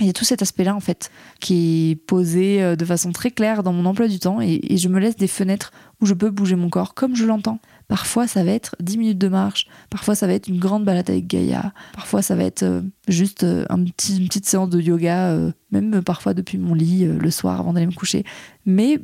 Il 0.00 0.06
y 0.06 0.10
a 0.10 0.12
tout 0.12 0.24
cet 0.24 0.42
aspect-là, 0.42 0.74
en 0.74 0.80
fait, 0.80 1.10
qui 1.38 1.90
est 1.92 1.94
posé 1.94 2.62
euh, 2.62 2.74
de 2.74 2.84
façon 2.84 3.12
très 3.12 3.30
claire 3.30 3.62
dans 3.62 3.72
mon 3.72 3.84
emploi 3.86 4.08
du 4.08 4.18
temps 4.18 4.40
et, 4.40 4.60
et 4.62 4.76
je 4.76 4.88
me 4.88 4.98
laisse 4.98 5.16
des 5.16 5.28
fenêtres 5.28 5.72
où 6.00 6.06
je 6.06 6.14
peux 6.14 6.30
bouger 6.30 6.56
mon 6.56 6.68
corps 6.68 6.94
comme 6.94 7.14
je 7.14 7.24
l'entends. 7.24 7.60
Parfois, 7.88 8.26
ça 8.26 8.44
va 8.44 8.52
être 8.52 8.76
10 8.80 8.98
minutes 8.98 9.18
de 9.18 9.28
marche. 9.28 9.66
Parfois, 9.90 10.14
ça 10.14 10.26
va 10.26 10.32
être 10.32 10.48
une 10.48 10.58
grande 10.58 10.84
balade 10.84 11.10
avec 11.10 11.26
Gaïa. 11.26 11.72
Parfois, 11.92 12.22
ça 12.22 12.34
va 12.34 12.44
être 12.44 12.62
euh, 12.62 12.82
juste 13.08 13.44
euh, 13.44 13.66
un 13.68 13.78
une 13.78 13.92
petite 13.92 14.46
séance 14.46 14.70
de 14.70 14.80
yoga, 14.80 15.30
euh, 15.30 15.52
même 15.70 16.02
parfois 16.02 16.34
depuis 16.34 16.58
mon 16.58 16.74
lit 16.74 17.04
le 17.04 17.30
soir 17.30 17.60
avant 17.60 17.72
d'aller 17.72 17.86
me 17.86 17.92
coucher. 17.92 18.24
Mais 18.64 18.98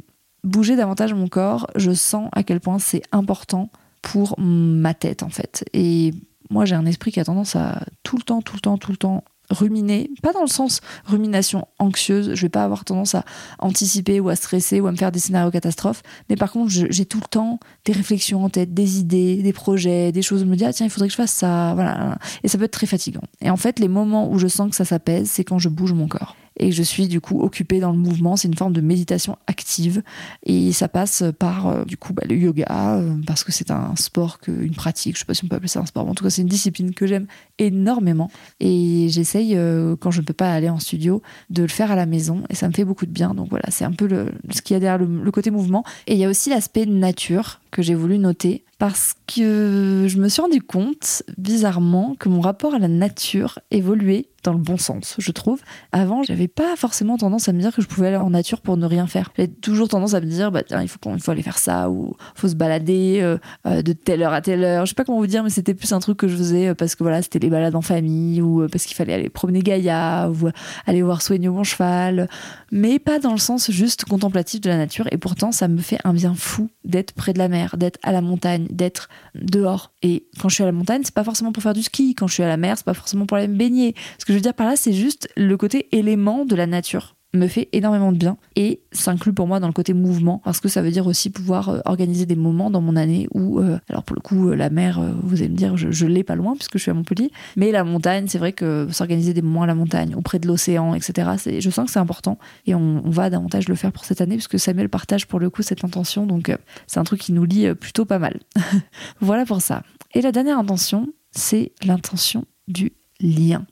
bouger 0.44 0.76
davantage 0.76 1.12
mon 1.12 1.28
corps, 1.28 1.66
je 1.76 1.92
sens 1.92 2.28
à 2.32 2.42
quel 2.42 2.60
point 2.60 2.78
c'est 2.78 3.02
important 3.12 3.70
pour 4.02 4.38
ma 4.38 4.94
tête, 4.94 5.22
en 5.22 5.28
fait. 5.28 5.64
Et 5.74 6.14
moi, 6.48 6.64
j'ai 6.64 6.74
un 6.74 6.86
esprit 6.86 7.12
qui 7.12 7.20
a 7.20 7.24
tendance 7.24 7.56
à 7.56 7.84
tout 8.02 8.16
le 8.16 8.22
temps, 8.22 8.40
tout 8.40 8.56
le 8.56 8.60
temps, 8.60 8.78
tout 8.78 8.92
le 8.92 8.96
temps 8.96 9.24
ruminer, 9.50 10.10
pas 10.22 10.32
dans 10.32 10.42
le 10.42 10.48
sens 10.48 10.80
rumination 11.04 11.66
anxieuse, 11.78 12.34
je 12.34 12.42
vais 12.42 12.48
pas 12.48 12.64
avoir 12.64 12.84
tendance 12.84 13.14
à 13.14 13.24
anticiper 13.58 14.20
ou 14.20 14.28
à 14.28 14.36
stresser 14.36 14.80
ou 14.80 14.86
à 14.86 14.92
me 14.92 14.96
faire 14.96 15.12
des 15.12 15.18
scénarios 15.18 15.50
catastrophes, 15.50 16.02
mais 16.28 16.36
par 16.36 16.52
contre 16.52 16.70
j'ai 16.70 17.04
tout 17.04 17.18
le 17.18 17.28
temps 17.28 17.58
des 17.84 17.92
réflexions 17.92 18.44
en 18.44 18.48
tête, 18.48 18.72
des 18.74 18.98
idées, 18.98 19.42
des 19.42 19.52
projets, 19.52 20.12
des 20.12 20.22
choses, 20.22 20.40
je 20.40 20.44
me 20.44 20.56
dis 20.56 20.64
ah 20.64 20.72
tiens 20.72 20.86
il 20.86 20.90
faudrait 20.90 21.08
que 21.08 21.12
je 21.12 21.16
fasse 21.16 21.32
ça, 21.32 21.74
voilà, 21.74 22.18
et 22.42 22.48
ça 22.48 22.58
peut 22.58 22.64
être 22.64 22.70
très 22.70 22.86
fatigant. 22.86 23.22
Et 23.40 23.50
en 23.50 23.56
fait 23.56 23.78
les 23.78 23.88
moments 23.88 24.30
où 24.30 24.38
je 24.38 24.46
sens 24.46 24.70
que 24.70 24.76
ça 24.76 24.84
s'apaise, 24.84 25.30
c'est 25.30 25.44
quand 25.44 25.58
je 25.58 25.68
bouge 25.68 25.92
mon 25.92 26.08
corps 26.08 26.36
et 26.60 26.72
je 26.72 26.82
suis 26.82 27.08
du 27.08 27.20
coup 27.20 27.40
occupée 27.40 27.80
dans 27.80 27.90
le 27.90 27.98
mouvement. 27.98 28.36
C'est 28.36 28.46
une 28.46 28.56
forme 28.56 28.74
de 28.74 28.82
méditation 28.82 29.36
active 29.46 30.02
et 30.44 30.72
ça 30.72 30.88
passe 30.88 31.24
par 31.38 31.66
euh, 31.66 31.84
du 31.84 31.96
coup 31.96 32.12
bah, 32.12 32.22
le 32.28 32.36
yoga 32.36 32.66
euh, 32.70 33.16
parce 33.26 33.42
que 33.42 33.50
c'est 33.50 33.70
un 33.70 33.96
sport, 33.96 34.38
une 34.46 34.74
pratique. 34.74 35.16
Je 35.16 35.20
sais 35.20 35.24
pas 35.24 35.34
si 35.34 35.44
on 35.44 35.48
peut 35.48 35.56
appeler 35.56 35.68
ça 35.68 35.80
un 35.80 35.86
sport, 35.86 36.04
mais 36.04 36.10
en 36.10 36.14
tout 36.14 36.22
cas 36.22 36.30
c'est 36.30 36.42
une 36.42 36.48
discipline 36.48 36.94
que 36.94 37.06
j'aime 37.06 37.26
énormément 37.58 38.30
et 38.60 39.08
j'essaye 39.08 39.56
euh, 39.56 39.96
quand 39.98 40.10
je 40.10 40.20
ne 40.20 40.26
peux 40.26 40.34
pas 40.34 40.52
aller 40.52 40.68
en 40.68 40.78
studio 40.78 41.22
de 41.48 41.62
le 41.62 41.68
faire 41.68 41.90
à 41.90 41.96
la 41.96 42.06
maison 42.06 42.44
et 42.50 42.54
ça 42.54 42.68
me 42.68 42.72
fait 42.74 42.84
beaucoup 42.84 43.06
de 43.06 43.12
bien. 43.12 43.34
Donc 43.34 43.48
voilà, 43.48 43.64
c'est 43.70 43.84
un 43.84 43.92
peu 43.92 44.08
ce 44.50 44.60
qu'il 44.60 44.74
y 44.74 44.76
a 44.76 44.80
derrière 44.80 44.98
le 44.98 45.30
côté 45.30 45.50
mouvement. 45.50 45.82
Et 46.06 46.12
il 46.12 46.18
y 46.18 46.24
a 46.26 46.28
aussi 46.28 46.50
l'aspect 46.50 46.84
nature 46.84 47.60
que 47.70 47.80
j'ai 47.80 47.94
voulu 47.94 48.18
noter 48.18 48.64
parce 48.80 49.12
que 49.26 50.06
je 50.08 50.16
me 50.16 50.30
suis 50.30 50.40
rendu 50.40 50.62
compte, 50.62 51.22
bizarrement, 51.36 52.16
que 52.18 52.30
mon 52.30 52.40
rapport 52.40 52.74
à 52.74 52.78
la 52.78 52.88
nature 52.88 53.58
évoluait 53.70 54.30
dans 54.42 54.52
le 54.52 54.58
bon 54.58 54.78
sens, 54.78 55.16
je 55.18 55.32
trouve. 55.32 55.60
Avant, 55.92 56.22
j'avais 56.22 56.48
pas 56.48 56.74
forcément 56.76 57.18
tendance 57.18 57.48
à 57.48 57.52
me 57.52 57.60
dire 57.60 57.74
que 57.74 57.82
je 57.82 57.86
pouvais 57.86 58.08
aller 58.08 58.16
en 58.16 58.30
nature 58.30 58.62
pour 58.62 58.78
ne 58.78 58.86
rien 58.86 59.06
faire. 59.06 59.32
J'avais 59.36 59.48
toujours 59.48 59.88
tendance 59.88 60.14
à 60.14 60.20
me 60.20 60.26
dire, 60.26 60.50
bah 60.50 60.62
tiens, 60.62 60.80
il 60.80 60.88
faut, 60.88 60.98
il 61.04 61.30
aller 61.30 61.42
faire 61.42 61.58
ça, 61.58 61.90
ou 61.90 62.14
faut 62.34 62.48
se 62.48 62.54
balader 62.54 63.18
euh, 63.20 63.36
euh, 63.66 63.82
de 63.82 63.92
telle 63.92 64.22
heure 64.22 64.32
à 64.32 64.40
telle 64.40 64.64
heure. 64.64 64.86
Je 64.86 64.90
sais 64.90 64.94
pas 64.94 65.04
comment 65.04 65.18
vous 65.18 65.26
dire, 65.26 65.44
mais 65.44 65.50
c'était 65.50 65.74
plus 65.74 65.92
un 65.92 66.00
truc 66.00 66.16
que 66.16 66.28
je 66.28 66.36
faisais 66.36 66.68
euh, 66.68 66.74
parce 66.74 66.94
que 66.94 67.02
voilà, 67.02 67.20
c'était 67.20 67.38
les 67.38 67.50
balades 67.50 67.76
en 67.76 67.82
famille, 67.82 68.40
ou 68.40 68.66
parce 68.68 68.86
qu'il 68.86 68.96
fallait 68.96 69.12
aller 69.12 69.28
promener 69.28 69.60
Gaïa, 69.60 70.30
ou 70.30 70.48
aller 70.86 71.02
voir 71.02 71.20
soigner 71.20 71.50
mon 71.50 71.64
cheval, 71.64 72.28
mais 72.70 72.98
pas 72.98 73.18
dans 73.18 73.32
le 73.32 73.38
sens 73.38 73.70
juste 73.70 74.04
contemplatif 74.04 74.60
de 74.60 74.68
la 74.68 74.76
nature. 74.76 75.06
Et 75.10 75.18
pourtant, 75.18 75.52
ça 75.52 75.68
me 75.68 75.78
fait 75.78 75.98
un 76.04 76.12
bien 76.12 76.34
fou 76.34 76.70
d'être 76.84 77.12
près 77.12 77.32
de 77.32 77.38
la 77.38 77.48
mer, 77.48 77.76
d'être 77.76 77.98
à 78.02 78.12
la 78.12 78.20
montagne, 78.20 78.66
d'être 78.70 79.08
dehors. 79.34 79.92
Et 80.02 80.26
quand 80.40 80.48
je 80.48 80.54
suis 80.54 80.62
à 80.62 80.66
la 80.66 80.72
montagne, 80.72 81.02
c'est 81.04 81.14
pas 81.14 81.24
forcément 81.24 81.52
pour 81.52 81.62
faire 81.62 81.74
du 81.74 81.82
ski. 81.82 82.14
Quand 82.14 82.26
je 82.26 82.34
suis 82.34 82.42
à 82.42 82.48
la 82.48 82.56
mer, 82.56 82.76
c'est 82.76 82.86
pas 82.86 82.94
forcément 82.94 83.26
pour 83.26 83.36
aller 83.36 83.48
me 83.48 83.56
baigner. 83.56 83.94
Ce 84.18 84.24
que 84.24 84.32
je 84.32 84.38
veux 84.38 84.42
dire 84.42 84.54
par 84.54 84.66
là, 84.66 84.76
c'est 84.76 84.92
juste 84.92 85.28
le 85.36 85.56
côté 85.56 85.88
élément 85.96 86.44
de 86.44 86.54
la 86.54 86.66
nature. 86.66 87.16
Me 87.32 87.46
fait 87.46 87.68
énormément 87.72 88.12
de 88.12 88.18
bien 88.18 88.36
et 88.56 88.82
s'inclut 88.92 89.32
pour 89.32 89.46
moi 89.46 89.60
dans 89.60 89.68
le 89.68 89.72
côté 89.72 89.94
mouvement 89.94 90.40
parce 90.44 90.60
que 90.60 90.68
ça 90.68 90.82
veut 90.82 90.90
dire 90.90 91.06
aussi 91.06 91.30
pouvoir 91.30 91.68
euh, 91.68 91.80
organiser 91.84 92.26
des 92.26 92.36
moments 92.36 92.70
dans 92.70 92.80
mon 92.80 92.96
année 92.96 93.28
où, 93.32 93.60
euh, 93.60 93.78
alors 93.88 94.02
pour 94.02 94.16
le 94.16 94.20
coup, 94.20 94.48
euh, 94.48 94.56
la 94.56 94.70
mer, 94.70 95.00
vous 95.22 95.36
allez 95.40 95.48
me 95.48 95.56
dire, 95.56 95.76
je, 95.76 96.06
l'ai 96.06 96.24
pas 96.24 96.34
loin 96.34 96.54
puisque 96.54 96.76
je 96.76 96.82
suis 96.82 96.90
à 96.90 96.94
Montpellier, 96.94 97.30
mais 97.56 97.70
la 97.70 97.84
montagne, 97.84 98.26
c'est 98.26 98.38
vrai 98.38 98.52
que 98.52 98.88
s'organiser 98.90 99.32
des 99.32 99.42
moments 99.42 99.62
à 99.62 99.66
la 99.66 99.74
montagne, 99.74 100.14
auprès 100.16 100.38
de 100.38 100.48
l'océan, 100.48 100.94
etc., 100.94 101.30
c'est, 101.38 101.60
je 101.60 101.70
sens 101.70 101.86
que 101.86 101.92
c'est 101.92 102.00
important 102.00 102.38
et 102.66 102.74
on, 102.74 103.02
on, 103.04 103.10
va 103.10 103.30
davantage 103.30 103.68
le 103.68 103.74
faire 103.74 103.92
pour 103.92 104.04
cette 104.04 104.20
année 104.20 104.36
puisque 104.36 104.58
Samuel 104.58 104.88
partage 104.88 105.26
pour 105.26 105.38
le 105.38 105.50
coup 105.50 105.62
cette 105.62 105.84
intention, 105.84 106.26
donc 106.26 106.52
c'est 106.86 106.98
un 106.98 107.04
truc 107.04 107.20
qui 107.20 107.32
nous 107.32 107.44
lie 107.44 107.72
plutôt 107.74 108.04
pas 108.04 108.18
mal. 108.18 108.40
voilà 109.20 109.44
pour 109.44 109.60
ça. 109.60 109.82
Et 110.14 110.20
la 110.20 110.32
dernière 110.32 110.58
intention, 110.58 111.08
c'est 111.30 111.72
l'intention 111.84 112.44
du 112.66 112.92
lien. 113.20 113.66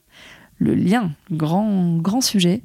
Le 0.59 0.75
lien, 0.75 1.11
grand, 1.31 1.97
grand 1.97 2.21
sujet. 2.21 2.61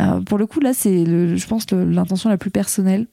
Euh, 0.00 0.20
pour 0.20 0.38
le 0.38 0.46
coup, 0.46 0.60
là, 0.60 0.74
c'est, 0.74 1.04
je 1.04 1.46
pense, 1.46 1.70
l'intention 1.70 2.28
la 2.28 2.38
plus 2.38 2.50
personnelle. 2.50 3.06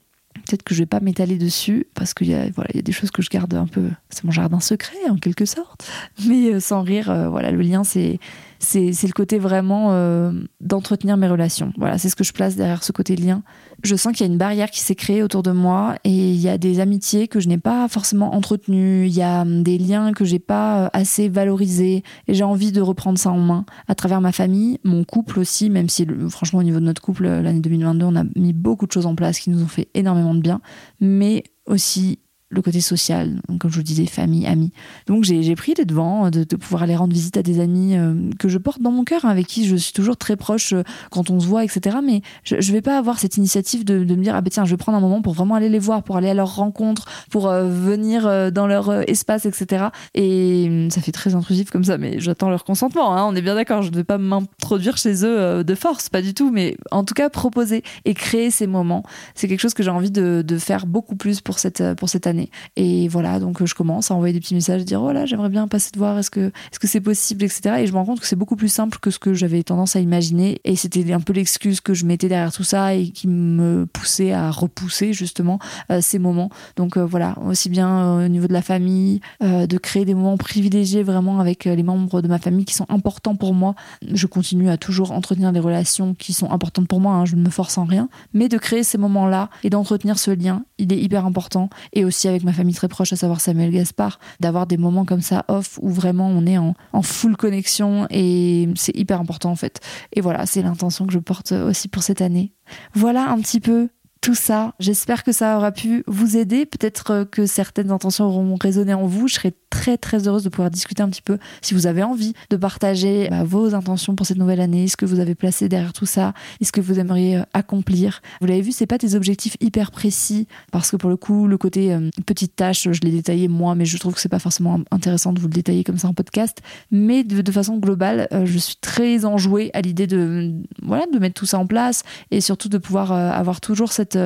Peut-être 0.46 0.62
que 0.62 0.74
je 0.74 0.80
vais 0.80 0.86
pas 0.86 1.00
m'étaler 1.00 1.38
dessus 1.38 1.86
parce 1.94 2.12
qu'il 2.12 2.28
y 2.28 2.34
a 2.34 2.50
voilà 2.50 2.68
il 2.74 2.76
y 2.76 2.78
a 2.78 2.82
des 2.82 2.92
choses 2.92 3.10
que 3.10 3.22
je 3.22 3.30
garde 3.30 3.54
un 3.54 3.66
peu 3.66 3.88
c'est 4.10 4.22
mon 4.24 4.30
jardin 4.30 4.60
secret 4.60 5.08
en 5.08 5.16
quelque 5.16 5.46
sorte 5.46 5.90
mais 6.26 6.52
euh, 6.52 6.60
sans 6.60 6.82
rire 6.82 7.10
euh, 7.10 7.30
voilà 7.30 7.50
le 7.50 7.62
lien 7.62 7.84
c'est 7.84 8.20
c'est 8.58 8.90
le 8.90 9.12
côté 9.12 9.38
vraiment 9.38 9.88
euh, 9.90 10.32
d'entretenir 10.60 11.16
mes 11.16 11.28
relations. 11.28 11.72
Voilà, 11.76 11.98
c'est 11.98 12.08
ce 12.08 12.16
que 12.16 12.24
je 12.24 12.32
place 12.32 12.56
derrière 12.56 12.82
ce 12.82 12.92
côté 12.92 13.16
lien. 13.16 13.42
Je 13.82 13.94
sens 13.96 14.12
qu'il 14.12 14.26
y 14.26 14.28
a 14.28 14.32
une 14.32 14.38
barrière 14.38 14.70
qui 14.70 14.80
s'est 14.80 14.94
créée 14.94 15.22
autour 15.22 15.42
de 15.42 15.50
moi 15.50 15.96
et 16.04 16.10
il 16.10 16.40
y 16.40 16.48
a 16.48 16.58
des 16.58 16.80
amitiés 16.80 17.28
que 17.28 17.40
je 17.40 17.48
n'ai 17.48 17.58
pas 17.58 17.88
forcément 17.88 18.34
entretenues, 18.34 19.06
il 19.06 19.14
y 19.14 19.22
a 19.22 19.42
hum, 19.42 19.62
des 19.62 19.78
liens 19.78 20.12
que 20.12 20.24
j'ai 20.24 20.38
pas 20.38 20.84
euh, 20.84 20.88
assez 20.92 21.28
valorisés 21.28 22.02
et 22.28 22.34
j'ai 22.34 22.44
envie 22.44 22.72
de 22.72 22.80
reprendre 22.80 23.18
ça 23.18 23.30
en 23.30 23.38
main 23.38 23.64
à 23.88 23.94
travers 23.94 24.20
ma 24.20 24.32
famille, 24.32 24.78
mon 24.84 25.04
couple 25.04 25.38
aussi, 25.38 25.70
même 25.70 25.88
si 25.88 26.06
franchement 26.28 26.60
au 26.60 26.64
niveau 26.64 26.80
de 26.80 26.84
notre 26.84 27.02
couple 27.02 27.26
l'année 27.26 27.60
2022, 27.60 28.06
on 28.06 28.16
a 28.16 28.24
mis 28.36 28.52
beaucoup 28.52 28.86
de 28.86 28.92
choses 28.92 29.06
en 29.06 29.14
place 29.14 29.38
qui 29.38 29.50
nous 29.50 29.62
ont 29.62 29.68
fait 29.68 29.88
énormément 29.94 30.34
de 30.34 30.40
bien, 30.40 30.60
mais 31.00 31.44
aussi 31.66 32.18
le 32.48 32.62
côté 32.62 32.80
social, 32.80 33.40
comme 33.58 33.70
je 33.70 33.76
vous 33.76 33.82
disais, 33.82 34.06
famille, 34.06 34.46
amis. 34.46 34.70
Donc 35.08 35.24
j'ai 35.24 35.54
pris 35.56 35.74
les 35.76 35.84
devants 35.84 36.30
de, 36.30 36.44
de, 36.44 36.56
pouvoir 36.56 36.84
aller 36.84 36.94
rendre 36.94 37.12
visite 37.12 37.36
à 37.36 37.42
des 37.42 37.58
amis 37.58 37.96
euh, 37.96 38.14
que 38.38 38.48
je 38.48 38.58
porte 38.58 38.80
dans 38.80 38.92
mon 38.92 39.02
cœur, 39.02 39.24
hein, 39.24 39.30
avec 39.30 39.48
qui 39.48 39.66
je 39.66 39.74
suis 39.74 39.92
toujours 39.92 40.16
très 40.16 40.36
proche 40.36 40.72
euh, 40.72 40.84
quand 41.10 41.30
on 41.30 41.40
se 41.40 41.46
voit, 41.46 41.64
etc. 41.64 41.98
Mais 42.04 42.22
je, 42.44 42.60
je 42.60 42.72
vais 42.72 42.82
pas 42.82 42.98
avoir 42.98 43.18
cette 43.18 43.36
initiative 43.36 43.84
de, 43.84 43.98
me 43.98 44.22
dire 44.22 44.36
ah 44.36 44.40
ben 44.42 44.50
tiens 44.50 44.64
je 44.64 44.70
vais 44.70 44.76
prendre 44.76 44.96
un 44.96 45.00
moment 45.00 45.22
pour 45.22 45.32
vraiment 45.32 45.56
aller 45.56 45.68
les 45.68 45.80
voir, 45.80 46.04
pour 46.04 46.16
aller 46.16 46.28
à 46.28 46.34
leur 46.34 46.54
rencontre, 46.54 47.06
pour 47.30 47.48
euh, 47.48 47.68
venir 47.68 48.52
dans 48.52 48.68
leur 48.68 48.92
espace, 49.08 49.44
etc. 49.44 49.86
Et 50.14 50.66
hum, 50.68 50.90
ça 50.90 51.00
fait 51.00 51.12
très 51.12 51.34
intrusif 51.34 51.70
comme 51.70 51.84
ça, 51.84 51.98
mais 51.98 52.20
j'attends 52.20 52.48
leur 52.48 52.64
consentement. 52.64 53.16
Hein, 53.16 53.24
on 53.28 53.34
est 53.34 53.42
bien 53.42 53.56
d'accord. 53.56 53.82
Je 53.82 53.90
ne 53.90 53.96
vais 53.96 54.04
pas 54.04 54.18
m'introduire 54.18 54.96
chez 54.98 55.24
eux 55.24 55.64
de 55.64 55.74
force, 55.74 56.08
pas 56.08 56.22
du 56.22 56.32
tout. 56.32 56.52
Mais 56.52 56.76
en 56.92 57.02
tout 57.02 57.14
cas 57.14 57.28
proposer 57.28 57.82
et 58.04 58.14
créer 58.14 58.52
ces 58.52 58.68
moments, 58.68 59.02
c'est 59.34 59.48
quelque 59.48 59.60
chose 59.60 59.74
que 59.74 59.82
j'ai 59.82 59.90
envie 59.90 60.12
de, 60.12 60.44
de 60.46 60.58
faire 60.58 60.86
beaucoup 60.86 61.16
plus 61.16 61.40
pour 61.40 61.58
cette 61.58 61.82
pour 61.96 62.08
cette 62.08 62.28
année 62.28 62.35
et 62.76 63.08
voilà, 63.08 63.40
donc 63.40 63.64
je 63.64 63.74
commence 63.74 64.10
à 64.10 64.14
envoyer 64.14 64.32
des 64.32 64.40
petits 64.40 64.54
messages, 64.54 64.84
dire 64.84 65.02
oh 65.02 65.12
là, 65.12 65.26
j'aimerais 65.26 65.48
bien 65.48 65.68
passer 65.68 65.90
te 65.90 65.98
voir, 65.98 66.18
est-ce 66.18 66.30
que 66.30 66.46
est-ce 66.72 66.78
que 66.78 66.86
c'est 66.86 67.00
possible, 67.00 67.44
etc. 67.44 67.76
Et 67.80 67.86
je 67.86 67.92
me 67.92 67.98
rends 67.98 68.04
compte 68.04 68.20
que 68.20 68.26
c'est 68.26 68.36
beaucoup 68.36 68.56
plus 68.56 68.68
simple 68.68 68.98
que 68.98 69.10
ce 69.10 69.18
que 69.18 69.34
j'avais 69.34 69.62
tendance 69.62 69.96
à 69.96 70.00
imaginer. 70.00 70.60
Et 70.64 70.76
c'était 70.76 71.12
un 71.12 71.20
peu 71.20 71.32
l'excuse 71.32 71.80
que 71.80 71.94
je 71.94 72.04
mettais 72.04 72.28
derrière 72.28 72.52
tout 72.52 72.64
ça 72.64 72.94
et 72.94 73.08
qui 73.08 73.28
me 73.28 73.86
poussait 73.86 74.32
à 74.32 74.50
repousser 74.50 75.12
justement 75.12 75.58
euh, 75.90 76.00
ces 76.00 76.18
moments. 76.18 76.50
Donc 76.76 76.96
euh, 76.96 77.04
voilà, 77.04 77.36
aussi 77.44 77.68
bien 77.68 77.88
euh, 77.88 78.26
au 78.26 78.28
niveau 78.28 78.46
de 78.46 78.52
la 78.52 78.62
famille, 78.62 79.20
de 79.40 79.78
créer 79.78 80.04
des 80.04 80.14
moments 80.14 80.36
privilégiés 80.36 81.02
vraiment 81.02 81.40
avec 81.40 81.64
les 81.64 81.82
membres 81.82 82.20
de 82.22 82.28
ma 82.28 82.38
famille 82.38 82.64
qui 82.64 82.74
sont 82.74 82.86
importants 82.88 83.36
pour 83.36 83.54
moi. 83.54 83.74
Je 84.02 84.26
continue 84.26 84.70
à 84.70 84.76
toujours 84.76 85.12
entretenir 85.12 85.52
des 85.52 85.60
relations 85.60 86.14
qui 86.14 86.32
sont 86.32 86.50
importantes 86.50 86.88
pour 86.88 87.00
moi. 87.00 87.14
Hein, 87.14 87.24
je 87.24 87.36
ne 87.36 87.42
me 87.42 87.50
force 87.50 87.78
en 87.78 87.84
rien, 87.84 88.08
mais 88.32 88.48
de 88.48 88.58
créer 88.58 88.82
ces 88.82 88.98
moments-là 88.98 89.50
et 89.64 89.70
d'entretenir 89.70 90.18
ce 90.18 90.30
lien, 90.30 90.64
il 90.78 90.92
est 90.92 90.98
hyper 90.98 91.26
important. 91.26 91.70
Et 91.92 92.04
aussi 92.04 92.25
avec 92.28 92.44
ma 92.44 92.52
famille 92.52 92.74
très 92.74 92.88
proche, 92.88 93.12
à 93.12 93.16
savoir 93.16 93.40
Samuel 93.40 93.70
Gaspard, 93.70 94.18
d'avoir 94.40 94.66
des 94.66 94.76
moments 94.76 95.04
comme 95.04 95.22
ça 95.22 95.44
off 95.48 95.78
où 95.82 95.90
vraiment 95.90 96.28
on 96.28 96.46
est 96.46 96.58
en, 96.58 96.74
en 96.92 97.02
full 97.02 97.36
connexion 97.36 98.06
et 98.10 98.68
c'est 98.76 98.96
hyper 98.96 99.20
important 99.20 99.50
en 99.50 99.56
fait. 99.56 99.80
Et 100.12 100.20
voilà, 100.20 100.46
c'est 100.46 100.62
l'intention 100.62 101.06
que 101.06 101.12
je 101.12 101.18
porte 101.18 101.52
aussi 101.52 101.88
pour 101.88 102.02
cette 102.02 102.20
année. 102.20 102.52
Voilà 102.94 103.30
un 103.30 103.40
petit 103.40 103.60
peu 103.60 103.88
tout 104.20 104.34
ça. 104.34 104.74
J'espère 104.80 105.22
que 105.22 105.30
ça 105.30 105.56
aura 105.56 105.70
pu 105.70 106.02
vous 106.08 106.36
aider. 106.36 106.66
Peut-être 106.66 107.28
que 107.30 107.46
certaines 107.46 107.92
intentions 107.92 108.24
auront 108.24 108.56
résonné 108.60 108.92
en 108.92 109.06
vous. 109.06 109.28
Je 109.28 109.34
serai 109.34 109.54
très 109.76 109.98
très 109.98 110.26
heureuse 110.26 110.42
de 110.42 110.48
pouvoir 110.48 110.70
discuter 110.70 111.02
un 111.02 111.10
petit 111.10 111.22
peu 111.22 111.38
si 111.60 111.74
vous 111.74 111.86
avez 111.86 112.02
envie 112.02 112.32
de 112.48 112.56
partager 112.56 113.28
bah, 113.28 113.44
vos 113.44 113.74
intentions 113.74 114.16
pour 114.16 114.24
cette 114.24 114.38
nouvelle 114.38 114.60
année, 114.60 114.88
ce 114.88 114.96
que 114.96 115.04
vous 115.04 115.20
avez 115.20 115.34
placé 115.34 115.68
derrière 115.68 115.92
tout 115.92 116.06
ça, 116.06 116.32
est 116.60 116.64
ce 116.64 116.72
que 116.72 116.80
vous 116.80 116.98
aimeriez 116.98 117.36
euh, 117.36 117.42
accomplir. 117.52 118.22
Vous 118.40 118.46
l'avez 118.46 118.62
vu, 118.62 118.72
c'est 118.72 118.86
pas 118.86 118.96
des 118.96 119.14
objectifs 119.14 119.56
hyper 119.60 119.90
précis 119.90 120.48
parce 120.72 120.90
que 120.90 120.96
pour 120.96 121.10
le 121.10 121.16
coup, 121.16 121.46
le 121.46 121.58
côté 121.58 121.92
euh, 121.92 122.08
petite 122.24 122.56
tâche, 122.56 122.88
je 122.90 123.00
l'ai 123.02 123.10
détaillé 123.10 123.48
moi, 123.48 123.74
mais 123.74 123.84
je 123.84 123.98
trouve 123.98 124.14
que 124.14 124.20
c'est 124.20 124.30
pas 124.30 124.38
forcément 124.38 124.80
intéressant 124.90 125.34
de 125.34 125.40
vous 125.40 125.48
le 125.48 125.52
détailler 125.52 125.84
comme 125.84 125.98
ça 125.98 126.08
en 126.08 126.14
podcast. 126.14 126.62
Mais 126.90 127.22
de, 127.22 127.52
façon 127.52 127.76
globale, 127.76 128.28
euh, 128.32 128.46
je 128.46 128.58
suis 128.58 128.76
très 128.80 129.26
enjouée 129.26 129.70
à 129.74 129.82
l'idée 129.82 130.06
de 130.06 130.52
voilà 130.82 131.04
de 131.12 131.18
mettre 131.18 131.34
tout 131.34 131.46
ça 131.46 131.58
en 131.58 131.66
place 131.66 132.02
et 132.30 132.40
surtout 132.40 132.68
de 132.68 132.78
pouvoir 132.78 133.12
avoir 133.12 133.60
toujours 133.60 133.92
cette 133.92 134.18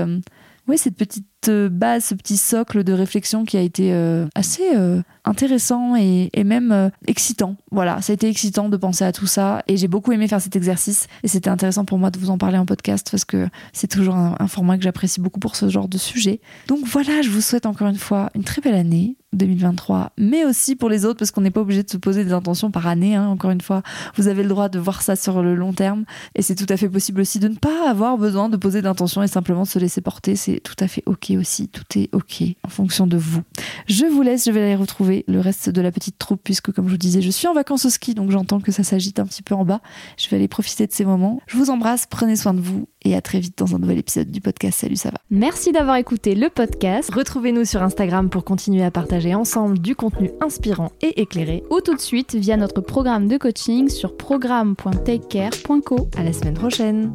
oui, 0.71 0.79
cette 0.79 0.97
petite 0.97 1.27
base, 1.51 2.05
ce 2.05 2.15
petit 2.15 2.37
socle 2.37 2.85
de 2.85 2.93
réflexion 2.93 3.45
qui 3.45 3.57
a 3.57 3.61
été 3.61 3.93
euh, 3.93 4.27
assez 4.37 4.77
euh, 4.77 5.03
intéressant 5.25 5.97
et, 5.97 6.31
même 6.45 6.71
euh, 6.71 6.91
excitant. 7.09 7.57
Voilà, 7.73 8.01
ça 8.03 8.13
a 8.13 8.15
été 8.15 8.29
excitant 8.29 8.69
de 8.69 8.77
penser 8.77 9.05
à 9.05 9.11
tout 9.11 9.27
ça 9.27 9.65
et 9.67 9.77
j'ai 9.77 9.89
beaucoup 9.89 10.13
aimé 10.13 10.29
faire 10.29 10.41
cet 10.41 10.55
exercice 10.55 11.09
et 11.25 11.29
c'était 11.29 11.51
intéressant 11.51 11.85
pour 11.85 11.99
moi 11.99 12.13
de 12.13 12.21
vous 12.21 12.31
en 12.31 12.39
parler 12.39 12.57
en 12.57 12.67
podcast 12.67 13.09
parce 13.11 13.25
que 13.25 13.49
c'est 13.73 13.89
toujours 13.89 14.15
un 14.15 14.47
format 14.47 14.77
que 14.77 14.85
j'apprécie 14.85 15.21
beaucoup 15.21 15.41
pour 15.41 15.57
ce 15.57 15.69
genre 15.69 15.89
de 15.89 15.99
sujet. 15.99 16.41
Donc 16.69 16.87
voilà, 16.87 17.21
je 17.23 17.31
vous 17.31 17.41
souhaite 17.41 17.67
encore 17.67 17.89
une 17.89 17.99
fois 17.99 18.31
une 18.37 18.45
très 18.45 18.63
belle 18.63 18.75
année 18.77 19.17
2023, 19.33 20.13
mais 20.19 20.45
aussi 20.45 20.75
pour 20.75 20.89
les 20.89 21.05
autres 21.05 21.19
parce 21.19 21.31
qu'on 21.31 21.41
n'est 21.41 21.51
pas 21.51 21.61
obligé 21.61 21.83
de 21.83 21.91
se 21.91 21.97
poser 21.97 22.25
des 22.25 22.33
intentions 22.33 22.71
par 22.71 22.87
année. 22.87 23.15
Hein. 23.15 23.29
Encore 23.29 23.51
une 23.51 23.61
fois, 23.61 23.83
vous 24.17 24.29
avez 24.29 24.43
le 24.43 24.49
droit 24.49 24.69
de 24.69 24.79
voir 24.79 25.03
ça 25.03 25.15
sur 25.17 25.43
le 25.43 25.55
long 25.55 25.73
terme 25.73 26.05
et 26.35 26.43
c'est 26.43 26.57
tout 26.57 26.67
à 26.69 26.77
fait 26.77 26.89
possible 26.89 27.21
aussi 27.21 27.39
de 27.39 27.49
ne 27.49 27.55
pas 27.55 27.89
avoir 27.89 28.19
besoin 28.19 28.49
de 28.49 28.57
poser 28.57 28.83
d'intentions 28.83 29.23
et 29.23 29.29
simplement 29.29 29.63
de 29.63 29.69
se 29.69 29.79
laisser 29.79 30.01
porter. 30.01 30.35
C'est 30.35 30.61
tout 30.61 30.75
à 30.81 30.89
fait 30.89 31.03
ok 31.07 31.33
aussi, 31.39 31.69
tout 31.69 31.85
est 31.97 32.09
ok 32.13 32.43
en 32.65 32.69
fonction 32.69 33.07
de 33.07 33.17
vous. 33.17 33.43
Je 33.87 34.07
vous 34.07 34.23
laisse, 34.23 34.47
je 34.47 34.51
vais 34.51 34.63
aller 34.63 34.77
retrouver 34.77 35.25
le 35.29 35.41
reste 35.41 35.71
de 35.71 35.81
la 35.81 35.93
petite 35.93 36.19
troupe 36.19 36.41
puisque 36.43 36.73
comme 36.73 36.87
je 36.87 36.93
vous 36.93 36.99
disais, 36.99 37.23
je 37.23 37.31
suis 37.31 37.47
en 37.47 37.55
vacances 37.55 37.85
au 37.85 37.91
ski 37.91 38.15
donc 38.15 38.31
j'entends 38.31 38.61
que 38.61 38.73
ça 38.73 38.83
s'agite 38.83 39.21
un 39.21 39.27
petit 39.27 39.43
peu 39.43 39.55
en 39.55 39.65
bas. 39.65 39.81
Je 40.17 40.29
vais 40.29 40.37
aller 40.37 40.49
profiter 40.49 40.87
de 40.87 40.93
ces 40.93 41.05
moments. 41.05 41.41
Je 41.47 41.57
vous 41.57 41.71
embrasse, 41.71 42.07
prenez 42.07 42.37
soin 42.37 42.55
de 42.55 42.61
vous 42.61 42.89
et 43.03 43.15
à 43.15 43.21
très 43.21 43.41
vite 43.41 43.57
dans 43.57 43.75
un 43.75 43.79
nouvel 43.79 43.99
épisode 43.99 44.31
du 44.31 44.41
podcast 44.41 44.81
Salut 44.81 44.97
ça 44.97 45.11
va. 45.11 45.19
Merci 45.31 45.73
d'avoir 45.73 45.97
écouté 45.97 46.35
le 46.35 46.49
podcast. 46.49 47.11
Retrouvez-nous 47.15 47.65
sur 47.65 47.83
Instagram 47.83 48.29
pour 48.29 48.45
continuer 48.45 48.83
à 48.83 48.91
partager 49.21 49.35
ensemble 49.35 49.79
du 49.79 49.95
contenu 49.95 50.31
inspirant 50.41 50.93
et 51.01 51.21
éclairé 51.21 51.63
ou 51.71 51.81
tout 51.81 51.95
de 51.95 52.01
suite 52.01 52.35
via 52.35 52.57
notre 52.57 52.81
programme 52.81 53.29
de 53.29 53.37
coaching 53.37 53.89
sur 53.89 54.17
programme.takecare.co. 54.17 56.09
À 56.17 56.23
la 56.23 56.33
semaine 56.33 56.55
prochaine. 56.55 57.15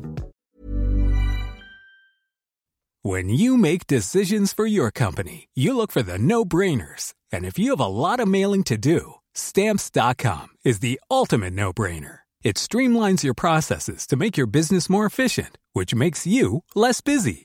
When 3.04 3.30
you 3.30 3.56
make 3.56 3.86
decisions 3.88 4.52
for 4.52 4.66
your 4.66 4.92
company, 4.92 5.48
you 5.56 5.76
look 5.76 5.92
for 5.92 6.02
the 6.02 6.18
no-brainers. 6.18 7.14
And 7.32 7.46
if 7.46 7.60
you 7.60 7.70
have 7.70 7.80
a 7.80 7.88
lot 7.88 8.20
of 8.20 8.28
mailing 8.28 8.64
to 8.64 8.78
do, 8.78 9.16
stamps.com 9.36 10.48
is 10.64 10.80
the 10.80 11.00
ultimate 11.12 11.54
no-brainer. 11.54 12.22
It 12.44 12.56
streamlines 12.56 13.24
your 13.24 13.36
processes 13.36 14.08
to 14.08 14.16
make 14.16 14.38
your 14.38 14.48
business 14.48 14.90
more 14.90 15.06
efficient, 15.06 15.60
which 15.74 15.94
makes 15.94 16.26
you 16.26 16.64
less 16.74 17.02
busy. 17.02 17.45